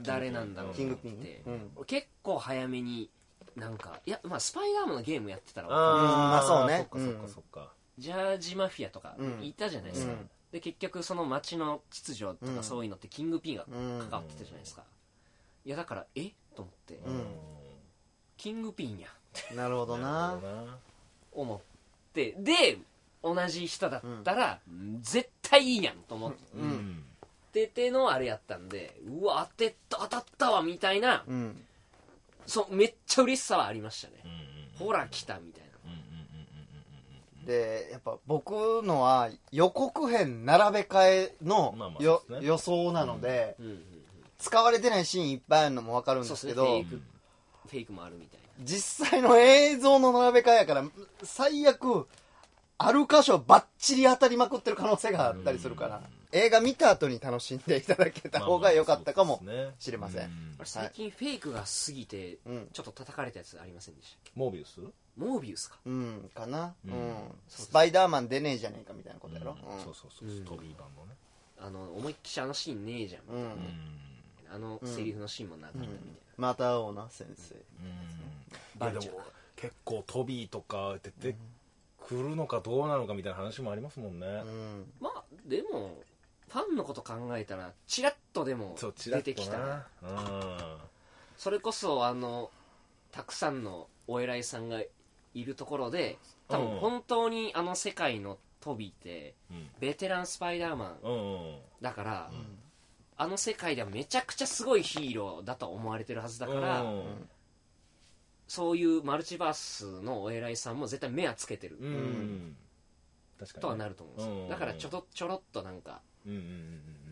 [0.02, 1.70] 誰なんだろうキングピンってうん。
[1.76, 3.10] 俺結構早めに
[3.58, 6.88] なんかいやまあスパイダーマンのゲームやってたらあーまあそうね。
[6.90, 7.72] そっかそっかそっか。
[7.98, 9.44] ジャージマフィアとかうん。
[9.44, 10.30] いたじゃないですか、うん。
[10.52, 12.56] で結局その街の秩序とうん。
[12.56, 13.98] かそういうのってキングピンがうん。
[14.00, 14.82] 関わってたじゃないですか、
[15.64, 16.30] いやだからえ？
[16.54, 17.24] と思って、うん。
[18.36, 19.08] キングピンや。
[19.54, 20.28] なるほどな。
[20.28, 20.78] なるほどな。
[21.32, 21.60] 思っ
[22.12, 22.34] て。
[22.38, 22.78] で
[23.22, 24.60] 同じ人だったら、
[25.00, 26.70] 絶対いいやんと思っううん。
[26.70, 27.04] ん
[27.52, 31.64] ててのあれやったんでうわ当てた当たったわみたいなうん
[32.48, 34.14] そうめっちゃ嬉しさはありましたね。
[34.24, 35.68] うんほら来たみたいな。
[35.84, 42.46] うんうんうんでやっぱ僕のは予告編並べ替えのまあまあね。
[42.46, 43.82] 予想なので、うんうん
[44.38, 47.02] 使われてないシーンいっぱいあるのも分かるんでけど、ねフェイク
[47.70, 48.46] フェイクもあるみたいな。
[48.64, 50.84] 実際の映像の並べ替えやから
[51.24, 52.06] 最悪
[52.78, 56.02] ある箇所バッチリ当たりまくってる可能性があったりするから、
[56.32, 59.42] 映画見た後に楽しんでいただけた方が良かったかも
[59.78, 60.30] しれません、
[60.64, 62.68] 最近フェイクが過ぎてうん。
[62.72, 64.30] ちょっと叩かれたやつありませんでした？
[64.30, 64.76] っモービウス？
[64.76, 64.82] け
[65.16, 65.78] モービウスか。
[65.86, 66.94] うんかな、ううん。
[66.94, 67.14] ん
[67.48, 69.84] スパイダーマン出ねえじゃねえかみたいなことやろ、うん。
[69.84, 70.28] そうそうそう。
[70.28, 70.44] うん。
[70.44, 71.14] トビー版のね。
[71.60, 73.42] あの思いっきしあのシーンねえじゃん、うん。
[73.42, 73.54] うん
[74.50, 76.00] あのセリフのシーンもなかったみたいな、
[76.38, 77.54] また会おうな先生。
[78.84, 78.92] うん。
[78.92, 79.20] でも
[79.56, 81.36] 結構トビーとか出て
[82.06, 84.26] くるのかどうなのかみたいな話もありますもんね。
[84.26, 84.92] うん。
[85.00, 85.98] まあでも
[86.50, 90.58] ファンのこと考えたらチラッとでも出ってきたらうん。
[91.36, 92.50] それこそあの
[93.12, 94.80] たくさんのお偉いさんが
[95.34, 96.18] いるところで
[96.48, 99.68] 多分うん本当にあの世界のトビーってうん。
[99.78, 102.30] ベテランスパイダーマンだから、
[103.16, 107.28] あの世界ではめちゃくちゃすごいヒーローだと思われてるはずだから、うん。
[108.48, 111.86] そういうマルチバースのお偉いさんも絶対目はつけてる、うん。
[111.86, 112.56] うん
[113.38, 114.48] 確かにとはなると思うんですよ、うん。
[114.48, 116.00] だからちょろちょろっとなんか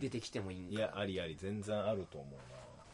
[0.00, 2.34] 出てきてもいいんかいやありあり全然あると思う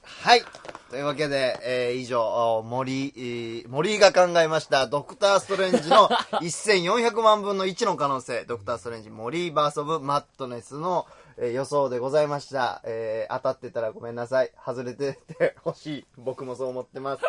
[0.05, 0.43] はい。
[0.91, 2.23] というわけで、えー以上、
[2.59, 6.09] お森、えー森が考えました、ドクター・ストレンジの
[6.43, 11.07] 1400万分の1の可能性、ドクター・ストレンジ、森バース・オブ・マットネスの、
[11.39, 12.83] えー予想でございました。
[12.85, 14.53] えー当たってたらごめんなさい。
[14.65, 16.07] 外れててほしい。
[16.19, 17.23] 僕もそう思ってます。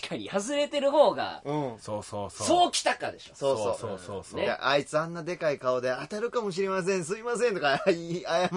[0.00, 1.78] 確かに外れてる方がうんな。
[1.78, 7.92] そうそうそうそうきたかでしょそうそうそうそうそういや、あいつあんなでかい顔で当たるかもしれません、すいませんとか謝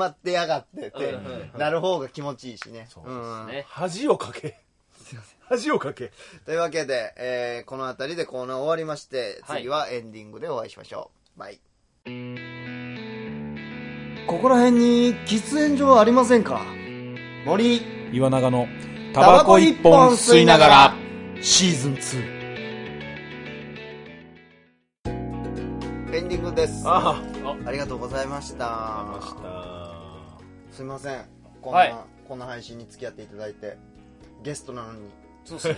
[0.06, 2.88] ってやがってってうんうんなる方が気持ちいいしね。
[2.90, 4.58] そうですんね恥をかけ
[5.50, 6.12] 恥をかけ
[6.46, 11.40] というわけで、えーこの辺りでコーナー終わりまして、はい次はエンディングでお会いしましょう。
[11.40, 11.60] バイ。
[14.30, 16.62] ここら辺に喫煙所ありませんか？
[17.48, 17.82] 森、
[18.14, 18.68] 岩永の
[19.12, 20.94] タバコ一本吸いながら、
[21.42, 22.40] シーズン2。
[26.16, 26.84] エンディングです。
[26.86, 27.20] あ
[27.66, 29.20] ありがとうございました。
[30.74, 31.26] すいません。
[31.60, 31.96] こんな、はい
[32.28, 33.78] こんな配信に付き合っていただいて、
[34.44, 35.10] ゲストなのに。
[35.44, 35.76] そうっすね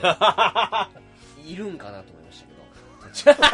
[1.47, 2.43] いるんかなと思いまし
[3.23, 3.47] たけど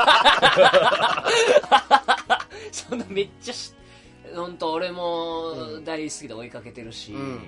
[2.72, 3.74] そんなめっちゃし
[4.36, 5.54] 本当俺も
[5.86, 7.40] 大好きで追いかけてるし、うん。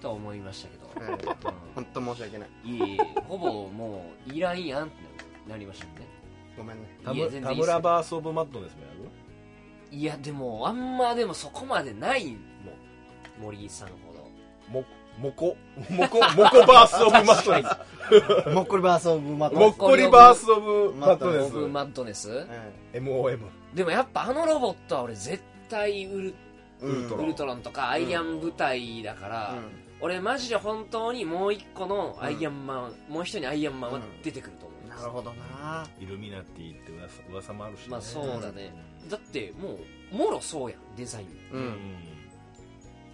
[0.00, 2.48] と思いましたけど、えー本当申し訳ない。
[2.64, 4.94] いえいえほぼもういらんやんって
[5.50, 5.90] なりましたね。
[6.56, 6.88] ごめんね。
[7.04, 7.74] 田いや全然村田いいっすよ。
[7.74, 8.88] 村バース・オブ・マッドネスもや
[9.90, 12.38] るいやでもあんまでもそこまでないもん。
[13.42, 14.28] 森井さんほど。
[14.72, 14.84] も
[15.18, 15.56] もこ？
[15.90, 16.18] もこ？
[16.36, 22.46] もこバース・オブ・マッドネス もっこりバースオブマットもっこりバース・オブ・マッドネオブマッドネス
[22.92, 23.38] え MOM
[23.74, 26.34] でもやっぱあのロボットは俺絶対ウル
[26.82, 29.58] えウルトラウルトロンとかアイアン部隊だから、
[30.00, 35.86] 俺マジで本当にもう一個のアイアンマン、もう一人のアイアンマンは出てくると思います、なるほどな。
[36.00, 37.86] イルミナティって噂噂もあるしね。
[37.88, 38.72] まあそうだね、
[39.10, 39.78] だっても
[40.12, 41.26] うもろそうやんデザイン。
[41.52, 41.62] ううん。
[41.70, 41.76] ん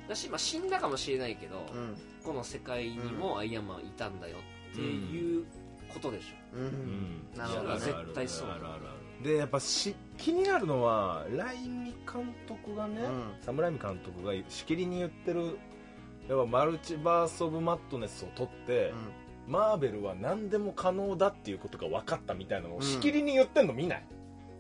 [0.09, 1.97] だし、まあ、死んだかもしれないけど、うん。
[2.23, 4.37] この世界にもアイアンマンいたんだよ
[4.73, 5.47] っていう
[5.93, 6.67] ことでしょ、ううん。
[6.67, 7.81] んなるほどね。
[7.81, 8.51] 絶対そう。
[8.51, 9.25] あるあるある。
[9.25, 13.33] でやっぱし気になるのはライミ監督がね、うん。
[13.41, 15.59] サムライミ監督がしきりに言ってる
[16.29, 18.93] やっぱマルチバース・オブ・マットネスを取って、
[19.47, 24.05] マーベルは何でも可能だっていうことが分かったみたいなのをしきりに言ってんの見ない、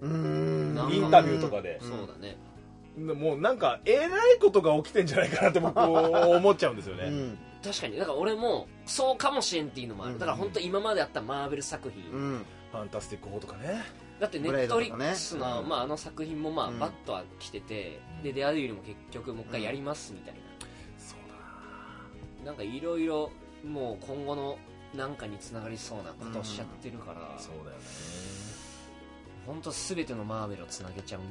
[0.03, 0.89] うん。
[0.93, 2.37] インタビューとかで、うんそうだね。
[2.97, 7.39] でもうなんかえらいことが起きてんじゃないかなって僕 思っちゃうんですよね、うん。
[7.63, 7.97] 確かに。
[7.97, 10.19] だから俺もそうかもしれんっていうのもある、うん。
[10.19, 12.47] だから本当今まであったマーベル作品、うん。
[12.71, 13.83] ファンタスティック4とかね
[14.21, 15.69] だってネットリックスの、うん。
[15.69, 16.79] まあ、あの作品もまあ、うん。
[16.79, 20.41] バッとは来てて、うんでデアデビルも結局もう一回やりますみたいな、
[20.99, 21.19] そう
[22.45, 23.31] だなんかいろいろ
[23.63, 24.59] もう今後の
[24.95, 27.85] なんかにつながりそうなことをしちゃってるから、そうだよね。
[29.47, 31.25] 本当すべてのマーベルをつなげちゃうん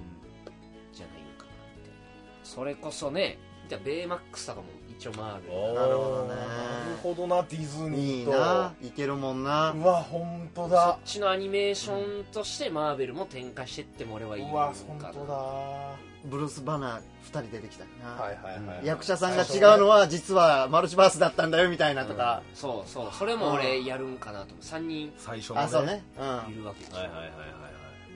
[0.94, 1.98] じゃないのかなみたいな
[2.44, 3.40] それこそね
[3.74, 5.74] じゃあベイマックスとかも一応マーベル。
[5.74, 6.36] なるほどね。
[6.36, 8.32] なるほどなディズいいニーと。
[8.32, 9.72] ないけるもんな。
[9.72, 10.92] うわ本当そだ。
[10.92, 15.34] っちのアニメーションとしてマーベルも展開してっても俺はいいのうわ本当だ。
[15.34, 15.96] は
[16.26, 23.10] ブルース・バナー2人出てきたりな、いはいはい役者さんが違うのは実はマルチバースだったんだよみたいなとか、うんそうそう。
[23.12, 26.04] それも俺やるんかなと思う3人最初のあそうね。
[26.48, 27.34] いるわけでしょ、はいはいはいはい。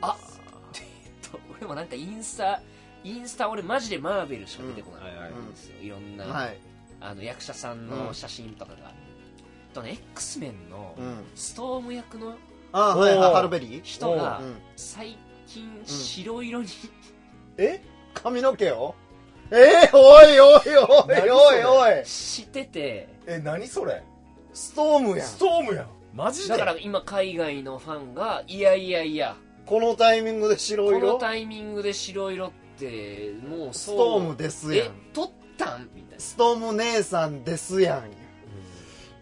[0.01, 0.17] あ
[0.75, 0.77] え
[1.27, 2.61] っと俺もなんかインスタ
[3.07, 5.31] インスタ俺マジでマーベルしか出てこない。
[5.31, 5.49] ん。
[5.49, 5.89] ですよ、い。
[5.89, 6.17] ろん。
[6.17, 6.57] な、うんはい、
[6.99, 8.91] あの役者さんの写真とかが、
[9.73, 12.35] とね X メンのうん、ストーム役の
[12.73, 16.67] あはいハルベリー、人がうん、最近白色に、
[17.57, 17.81] え？
[18.13, 18.95] 髪の毛を？
[19.51, 22.05] えー、おいおいおいおいおい。
[22.05, 23.07] してて。
[23.25, 24.03] え何それ？
[24.53, 25.27] ストームやん。
[25.27, 25.87] ストームやん。
[26.13, 26.49] マジで？
[26.49, 29.37] だから今海外のファンがいやいやいや。
[29.65, 33.97] このタイミングで白この色タイミングで白色ってもうスそう。
[33.97, 35.89] トームですやえん撮ったん？
[35.93, 36.19] みたいな。
[36.19, 38.11] ストーム姉さんですやん。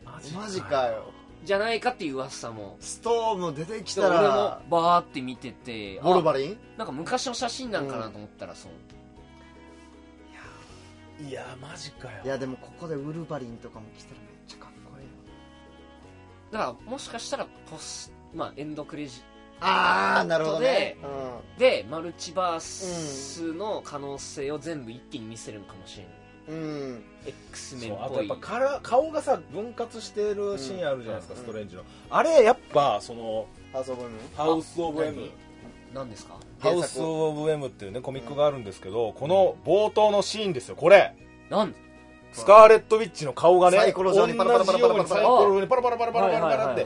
[0.06, 1.12] ママジかよ。
[1.44, 2.78] じゃないかっていう噂も。
[2.80, 6.52] ストーム出てきたで俺もらバーって見ててボルバリン？
[6.54, 8.68] あなんか昔の写真なんかなと思ったらそ
[11.22, 12.22] う、いやマジかよ。
[12.26, 15.06] いやでもここでウルバリンとかも来たらめっちゃかっこいい
[16.52, 19.22] だからもしかしたらポスまあエンドクレジ
[19.60, 20.98] ああなるほどね。
[21.58, 26.14] でマルチバースの可能性を全部一気に見せるのかもしれない、
[26.50, 28.06] うん、うん、X メンっぽい。
[28.06, 31.40] あとやっぱから顔がさ分割してるシーンあるじゃないですか、うん。
[31.40, 31.84] ストレンジの。
[32.10, 34.10] あれやっぱそのハウス・オブ・ム？
[34.36, 35.30] ハウス・オブ・エム
[35.94, 36.36] 何ですか？
[36.60, 41.16] ハウス・オブ・エムっていうねコミックがあるんですけど、この冒頭のシーンですよこれ。
[41.50, 41.74] なん？
[42.36, 46.86] スカーレット・ウィッチの顔がねサイコロ状にパラパラパラパラパラ同じようにサイコロにパラパラパラパラパラパラって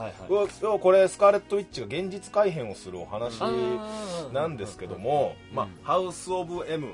[0.79, 3.39] これスカーレット・ウィッチが現実改変をするお話
[4.31, 6.89] なんですけども、まあハウス・オブ・エム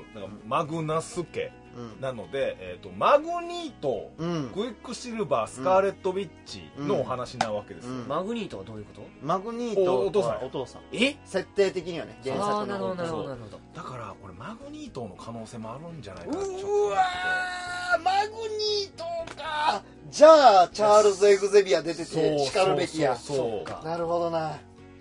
[0.46, 1.52] マグナス家
[2.00, 4.50] なので、えー、とマグニートうん。
[4.54, 8.08] クイックシルバースカーレット・ウィッチのお話なわけですよ、うん。
[8.08, 9.02] マグニートはどういうこと？
[9.22, 9.94] マグニート。
[10.00, 10.30] おお父さん。
[10.32, 10.82] はお父さん。
[10.92, 11.16] え？
[11.24, 12.66] 設定的にはね原作の。
[12.66, 13.60] なるほどなるほどなるほど。
[13.74, 19.04] だからこれマグニートの可能性もあるんじゃないかなうわーマグニート
[19.34, 19.82] か。
[20.10, 23.16] じゃあチャールズ・エグゼビア出ててしかるべきや。
[23.16, 23.64] そうそうそう。
[23.64, 23.82] か。
[23.84, 24.58] なるほどな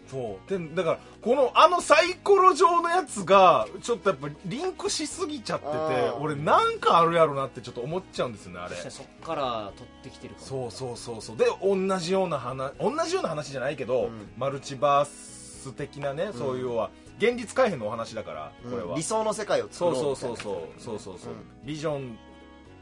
[0.09, 0.49] そう。
[0.49, 6.19] でだからこのあのサイコロ状のやつがちょっとやっぱリンクしすぎちゃっててあー。
[6.19, 8.75] 俺なんかあるやろなってちょっと思っちゃうんですよねあれ。
[8.75, 11.37] そしてそっから取ってきてるかもそうそうそうそう。
[11.37, 14.31] で同じような話同じような話じゃないけど、うん。
[14.37, 20.81] マルチバース的なね、そういうは現実改変のお話だからこれは、理想の世界を作そうろうそうそうそう。
[20.81, 21.65] そうそうそう、うん。
[21.65, 22.17] ビジョン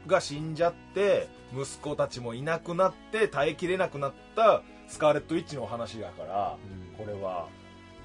[0.06, 6.58] が死んじゃって息子たちもいなくなって耐えきれなくなったスカーレット・ウィッチのお話だから、
[6.96, 7.48] これは。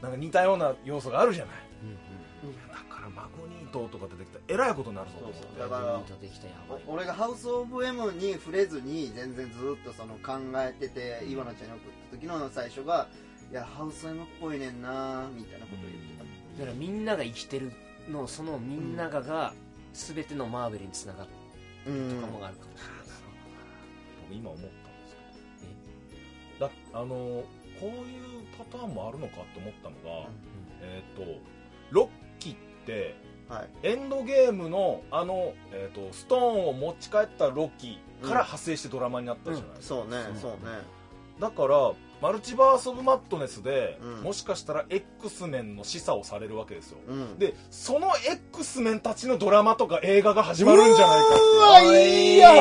[0.01, 1.55] なんか似たような要素があるじゃない。
[2.71, 4.37] だからマグニートとか出てきた。
[4.37, 6.81] らえらいことになるそうそうだからマグニートできたやばい。
[6.87, 13.07] お俺がハウス・オブ・エムに触れずに全然ずっとその考えててイワナちゃんに送った時の最初が
[13.51, 16.13] いやハウス・オブ・エムっぽいねんなみたいなことを言って
[16.55, 16.61] た。
[16.61, 17.73] だからみんなが生きてる
[18.09, 19.53] のそのみんながが
[19.93, 21.33] 全てのマーベルにつながって
[21.87, 23.03] うるとかんもあるかもしれない。
[23.03, 23.23] です
[24.29, 24.77] 僕今思ったんで
[25.09, 25.15] す
[26.55, 26.67] けど。
[26.67, 27.43] だあの
[27.79, 27.91] こうい
[28.38, 30.29] うパターンもあるのかと思ったのが、
[30.81, 31.23] えっ、と
[31.89, 33.15] ロッキーって
[33.49, 33.69] はい。
[33.81, 40.57] エンドゲームのあの、えー、とストーンを持ち帰ったロキから派生してドラマになったじゃないですか、そうねそうね。
[41.39, 44.23] だからマルチバース・オブ・マットネスで、うん。
[44.23, 46.99] もしかしたら X メンの示唆をされるわけですよ。
[47.07, 47.39] うん。
[47.39, 48.09] でその
[48.51, 51.43] X メンたちのドラマとか映画が始まるんじゃないかって。
[51.43, 52.51] いううわいいや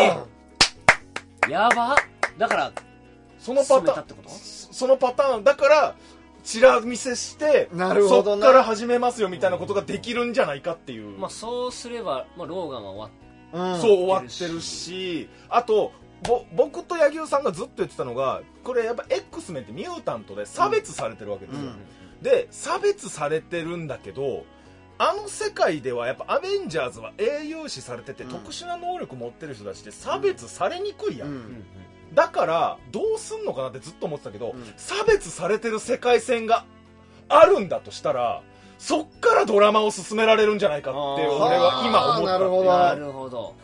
[1.51, 1.51] ん。
[1.51, 1.96] やば。
[2.38, 2.72] だから
[3.39, 5.95] そのパターンそそのパターンだから
[6.45, 8.47] チラ見せしてなるほどな。
[8.47, 13.80] そっから始めますよみたいなことができるんじゃないかっていう、まあそうすれば、まあ、ローガンは終わっうん。
[13.80, 22.22] そう終わってるしあとぼ僕と柳生さんがずっと言ってたのがこれやっぱ X メンってミュータントで差別されてるわけですよ、うん。
[22.22, 24.45] で差別されてるんだけど
[24.99, 28.30] あの世界ではやっぱアベンジャーズは英雄視されてて、うん。
[28.30, 31.64] 特殊な能力持ってる人たちって差別されにくいやん、うん
[32.14, 34.72] だからどうすんのかなってずっと思ってたけど、うん。
[34.76, 36.64] 差別されてる世界線が
[37.28, 38.42] あるんだとしたら
[38.78, 42.36] そっからドラマを進められるんじゃないかって俺は今思った。
[42.36, 42.64] っていうなるほど。
[42.64, 43.54] なるほど。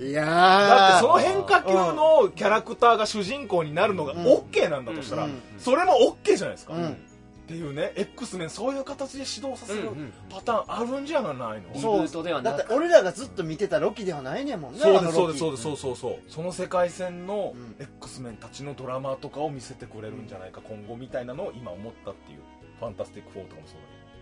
[0.00, 0.26] いやー。
[0.26, 4.24] だってその変化球のキャラクターが主人公になるのがうん。
[4.24, 5.42] OK なんだとしたら、うん。
[5.58, 6.96] それも OK じゃないですか、うん
[7.42, 9.90] っていうね X メンそういう形で指導させる
[10.30, 12.58] パターンあるんじゃないの、リうートではなく。
[12.58, 17.76] だって俺らがずっと見てたロキではないねんもんねそうですそうですそうですそうそうそうその世界線のうん。
[17.80, 22.38] X メンたちのドラマとかを見せてくれるんじゃないか今後みたいなのを今思ったっていう
[22.78, 23.76] ファンタスティック4とかもそう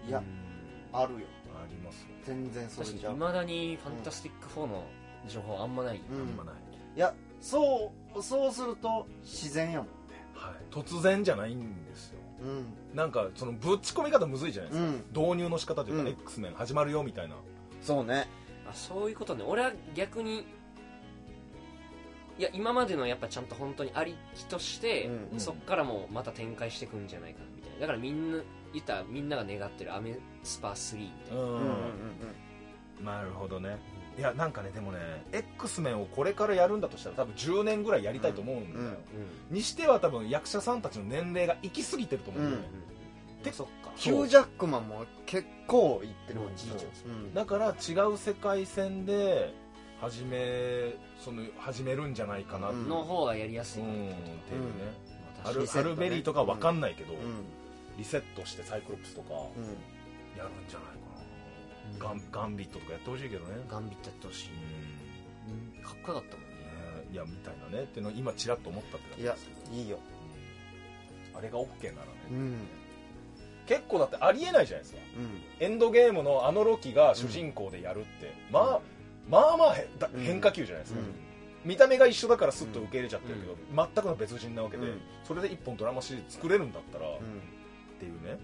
[0.05, 0.23] だいや
[0.93, 1.21] あるよ。
[1.21, 2.09] けどありますよ。
[2.25, 3.11] 全然それじゃ。
[3.11, 4.85] いまだにファンタスティック4の
[5.29, 6.21] 情報あんまない、うん。
[6.21, 6.55] あんまない、
[6.97, 9.89] いやそうそうすると自然やもん
[10.35, 12.15] はい、突然じゃないんですよ。
[12.15, 12.20] うん
[12.95, 15.05] なんかそのぶち込み方むずいじゃないですか、うん。
[15.29, 16.09] 導入の仕方というか、うん。
[16.09, 17.37] X メン始まるよみたいな。
[17.83, 18.29] そうね。
[18.69, 19.45] あそういうことね。
[19.47, 20.47] 俺は逆に
[22.39, 25.41] いや今までのやっぱちゃんと本当にありきとして、うんうん。
[25.41, 27.81] そっからもまた展開していくんじゃないかなみたいな。
[27.81, 31.49] だからみんな言ったらみんなが願ってるアメスパ3みたいな、うん。
[31.49, 31.61] うんうん
[32.99, 33.05] うん。
[33.05, 33.79] なるほどね
[34.19, 34.99] いやなんかねでもね
[35.33, 38.97] X メンをこれからやるんだとしたら多分10年ぐらいやりたいと思うんだよ、うん
[39.55, 42.69] にしては多分役者さんたちの年齢が行き過ぎてると思うんだよね、
[43.45, 43.91] でそっか。
[43.97, 47.13] ヒュージャックマンも結構いってるもんじいちゃん。
[47.13, 47.35] うん。
[47.35, 49.53] だから違う世界線で
[50.01, 54.15] 始めその始めるんじゃないかなっていう、うんの方がやりやすい、うんっていうね、
[55.45, 55.93] アルリセットね。
[55.95, 57.19] アルベリーとかわかんないけど、うん。
[57.99, 59.65] リセットしてサイクロプスとかうん。
[60.39, 60.89] やるんじゃない？
[60.89, 60.90] かな、
[62.01, 63.63] ガンガンビットとかやってほしいけどね。
[63.69, 64.49] ガンビットやってほしい、
[65.47, 65.77] うん。
[65.77, 66.55] うんかっこよかったもんね。
[67.07, 69.51] ねいやみたいなねっていうのを今ちらっと思ったってだけいやですよ。
[69.73, 69.99] いいよ。
[71.33, 71.39] うん。
[71.39, 72.57] あれが OK ならね、うん。
[73.67, 75.01] 結構だってありえないじゃないですか。
[75.17, 75.65] うん。
[75.65, 78.81] エンドゲームのあのロキが主人公でやるって、まあ
[79.29, 81.07] まあまあへだうん変化球じゃないですか、うん。
[81.69, 85.01] 見た目が一緒だからスッと受け入れちゃってるけど、全くの別人なわけで、うん。
[85.25, 87.99] それで一本ドラマシリーズ作れるんだったら、っうん。
[87.99, 88.39] ていうね。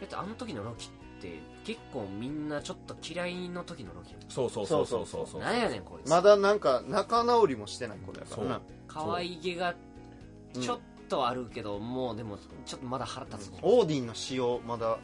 [0.00, 0.90] だってあの時のロキっ
[1.24, 5.40] て結構みんなちょっと嫌いの時のロキやそうそうそうそうそうそう。
[5.40, 6.10] なんやねんこいつ。
[6.10, 8.60] まだなんか仲直りもしてない頃やからな。
[8.86, 9.74] 可愛げが
[10.60, 14.98] ちょっとあるけど、もうでもちょっとまだ腹立つオーディンの使用まだ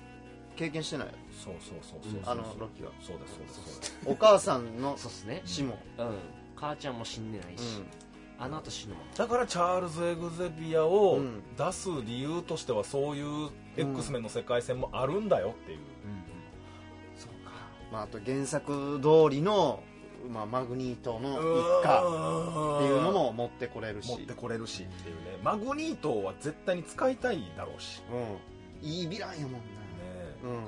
[0.57, 1.09] 経験してない？
[1.43, 2.91] そうそうそうそうあのロキは。
[3.01, 3.55] そうですそうです。
[3.55, 5.41] そうですお母さんのそうっすね。
[5.45, 5.79] 死も。
[5.99, 6.07] うん。
[6.57, 7.83] 母ちゃんも死んでないし、
[8.39, 9.05] あの後死ぬもん。
[9.17, 11.43] だからチャールズ・エグゼビアをうん。
[11.57, 16.00] 出す理由としてはそういう X メンの世界線もあるんだよっていう、そうか
[17.93, 19.83] まああと原作通りの
[20.29, 24.09] まあマグニートの一家っていうのも持ってこれるし。
[24.09, 24.83] 持ってこれるし。
[24.83, 25.39] っていうね。
[25.43, 28.03] マグニートは絶対に使いたいだろうし、
[28.83, 28.89] うん。
[28.89, 29.63] いいヴィランやもんねね
[30.45, 30.61] うん。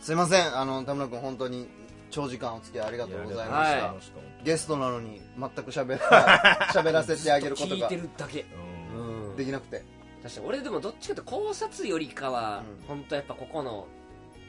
[0.00, 0.58] すいません。
[0.58, 1.68] あの田村君本当に
[2.10, 8.44] 長時間お付き合いありがとうございました、はいゲストなのに全く喋ら 喋らせてあげること聞いがてるだけ、
[8.92, 9.30] うん。
[9.30, 9.36] うん。
[9.36, 9.82] できなくて。
[10.22, 12.86] 確かに俺でもどっちかというと考察よりかは、うん。
[12.86, 13.86] 本当やっぱここの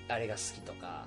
[0.08, 1.06] あれが好きとか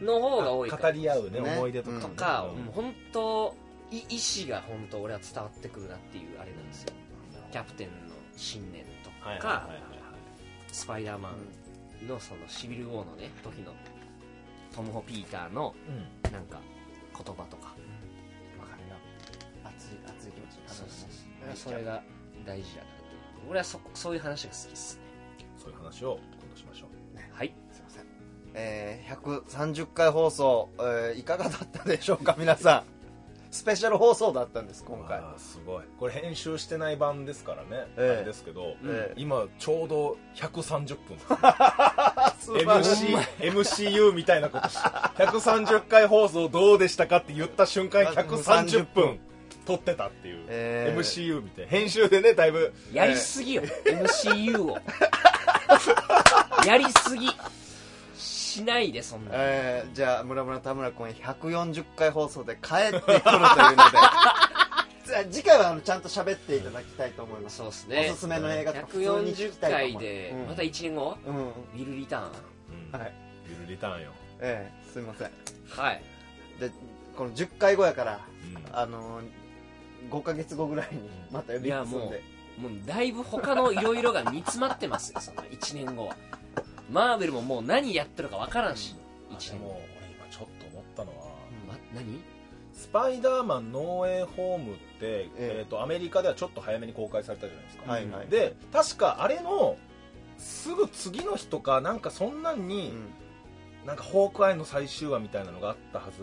[0.00, 0.06] うん。
[0.06, 1.56] の方が多いから語り合うねね。
[1.56, 2.64] 思い出とかね、とか、うん。
[2.64, 3.56] もう本当
[3.90, 6.92] い意思が本当俺は伝わってくるなっていうあれなんですよ。
[7.50, 9.78] キャプテンの信念とか、はいはいはいはい。
[10.70, 11.34] スパイダーマ
[12.02, 13.72] ンのそのシビル・ウォーのね時の
[14.74, 16.32] トム・ホ・ピーターのうん。
[16.32, 16.60] なんか
[17.12, 17.68] 言葉とか
[18.60, 18.96] わかるよ
[19.64, 20.58] 熱い熱い気持ち。
[20.66, 21.08] そうそう
[21.56, 22.02] それが
[22.46, 22.88] 大事だなと
[23.48, 25.02] 俺はそそういう話が好きっすね。
[25.56, 26.87] そういう話を今度しましょう
[28.60, 32.82] えー、130回放送、えーいかがだったでしょうか 皆さん。
[33.50, 35.22] スペシャル放送だったんです今回。
[35.38, 35.84] すごい。
[35.98, 38.16] これ編集してない版ですからね、ええ。
[38.16, 39.14] あれですけど、ええ。
[39.16, 41.16] 今ちょうど130分
[42.58, 44.88] MC MCU みたいなことして
[45.22, 49.18] 130回放送どうでしたかって言った瞬間130分
[49.64, 51.70] 撮ってたっていう、えー MCU みたいな。
[51.70, 52.74] 編集でねだいぶ。
[52.92, 54.78] やりすぎよ、MCU を。
[56.66, 57.30] やりすぎ
[58.58, 63.48] しないでそんな、えーじゃあ村村田村君140回放送で帰ってくるというので。
[65.30, 67.56] 次回はあのちゃんと喋っていただきたいと思います。
[67.56, 68.08] そうですね。
[68.12, 71.16] おすすめの映画とか普通に聞き140たいと回でまた1年後？
[71.26, 71.48] うん。
[71.48, 72.32] ウィル・リターン。
[72.92, 73.00] うん。
[73.00, 73.14] はい。
[73.48, 75.30] ビルリターンよ、ええすいません。
[75.70, 76.02] はい。
[76.60, 76.70] で
[77.16, 78.20] この10回後やから
[78.70, 78.76] うん。
[78.78, 79.24] あのー、
[80.10, 82.22] 5ヶ月後ぐらいにまた呼びますんいやもで
[82.58, 86.16] もうだいぶ他のいろいろが煮詰まってますよその1年後は
[86.90, 88.94] マーベルももう何やってるか分からんし
[89.30, 89.58] 1年。
[89.58, 91.26] 後でも俺今ちょっと思ったのは
[91.66, 92.20] ま、何？
[92.72, 95.64] スパイダーマンノーウェイホームって、ええ。
[95.66, 98.28] ー、とアメリカではちょっと早めに公開されたじゃないですか、はいはい。
[98.28, 99.76] で確かあれの
[100.38, 102.92] すぐ次の日とかなんかそんなんうに、ん。
[103.86, 106.22] なんかホークアイの最終話みたいなのがあったはず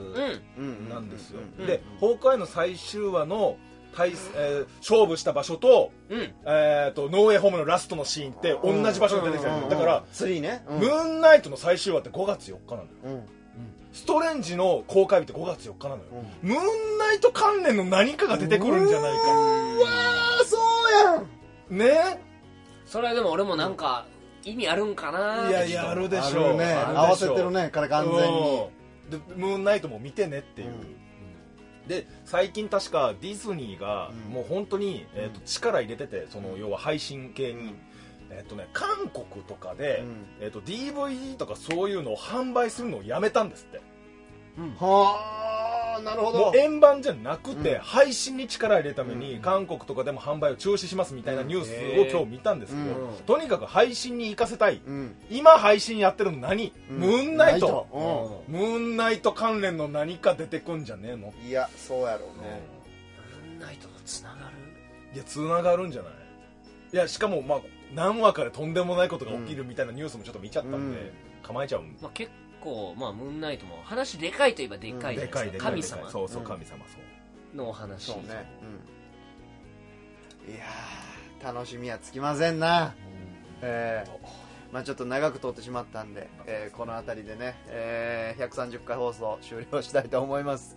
[0.57, 0.89] うん。
[0.89, 3.57] なんですよ、うんで、ホークアイの最終話の
[3.95, 6.33] 対、えー勝負した場所と,、うん。
[6.45, 10.63] えー、とノーウェイホームのラストのシーンって同じ場所に出てきただから、3ね。
[10.69, 10.79] うん。
[10.79, 12.87] ムーンナイトの最終話って5月4日なのよ。
[13.05, 13.23] うん。
[13.93, 16.09] ストレンジの公開日って5月4日なのよ、
[16.41, 19.19] ムーンナイト関連の何かが出てくるんじゃないか。
[19.21, 21.77] あそうやん。
[21.77, 22.19] ね？
[22.85, 24.05] それはでも俺もなんか
[24.43, 25.49] 意味あるんかな。
[25.49, 26.57] いやいやあるでしょう。
[26.57, 26.73] ね。
[26.73, 28.69] 合わせてるね彼完全に。
[29.11, 29.19] うん。
[29.27, 31.04] でムーンナイトも見てねっていう、うん
[31.87, 34.33] で最近確かディズニーがうん。
[34.33, 36.59] もう本当に、えー、と力入れててそのうん。
[36.59, 37.73] 要は配信系に、
[38.29, 40.25] えっ、とね韓国とかで、うん。
[40.41, 43.81] えー、と DVD とかそういうのを販売するのをやめたんですって。
[44.79, 45.54] はあ
[45.99, 47.79] なるほもどう円盤じゃなくて、うん。
[47.79, 49.41] 配信に力入れるために、うん。
[49.41, 53.17] 韓国とかでも販売を中止しますみたいなニュースうんを今日見たんですけど、うん。
[53.25, 54.81] とにかく配信に行かせたい。
[54.85, 55.15] うん。
[55.29, 56.97] 今配信やってるの何、うん。
[56.97, 57.87] ムーンナイト。
[58.47, 62.61] うムーンナイト関連の何か出てくんじゃねえの、んいやそうやろうね。
[63.47, 64.41] ムーンナイトとつながる？
[65.13, 66.11] いやつながるんじゃない？
[66.93, 67.61] いやしかもまあ
[67.93, 71.11] 何話かでとんでもないことが起きるみたいなニュースもちょっと見ちゃったんで、うん。
[71.43, 72.31] 構えちゃうんまあ、結
[72.65, 75.41] 構、まあ、ムーンナイトも話でかいといえばでかいじゃないでか。
[75.43, 75.71] いでですかいでかい。
[75.71, 76.09] 神様。
[76.11, 76.97] そうそううん神様そ
[77.53, 77.57] う。
[77.57, 78.03] のお話。
[78.11, 78.45] そうね。
[80.47, 80.53] うん。
[80.53, 82.93] いやー楽しみはつきませんな。
[83.61, 90.75] えーまあちょっと長く撮ってしまったんで、えーこの辺りでね、えー130回放送終了したいと思います。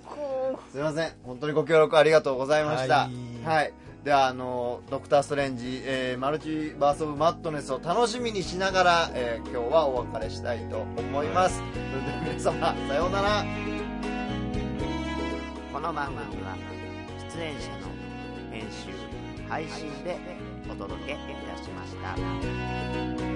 [0.70, 1.12] すいません。
[1.24, 2.94] 本当にご協力ありがとうございました。
[2.98, 3.10] は
[3.44, 3.72] はいい、
[4.04, 11.70] ではあのドクター・ストレンジ、えーマルチバース・オブ・マットネスを楽しみにしながら、えー今日はお別れしたいと思います、それ
[12.04, 13.44] では皆様さようなら。
[15.72, 16.56] この番組は
[17.34, 17.88] 出演者の
[18.50, 18.90] 編集
[19.48, 20.16] 配信で
[20.70, 21.94] お届けいたしまし
[23.22, 23.27] た。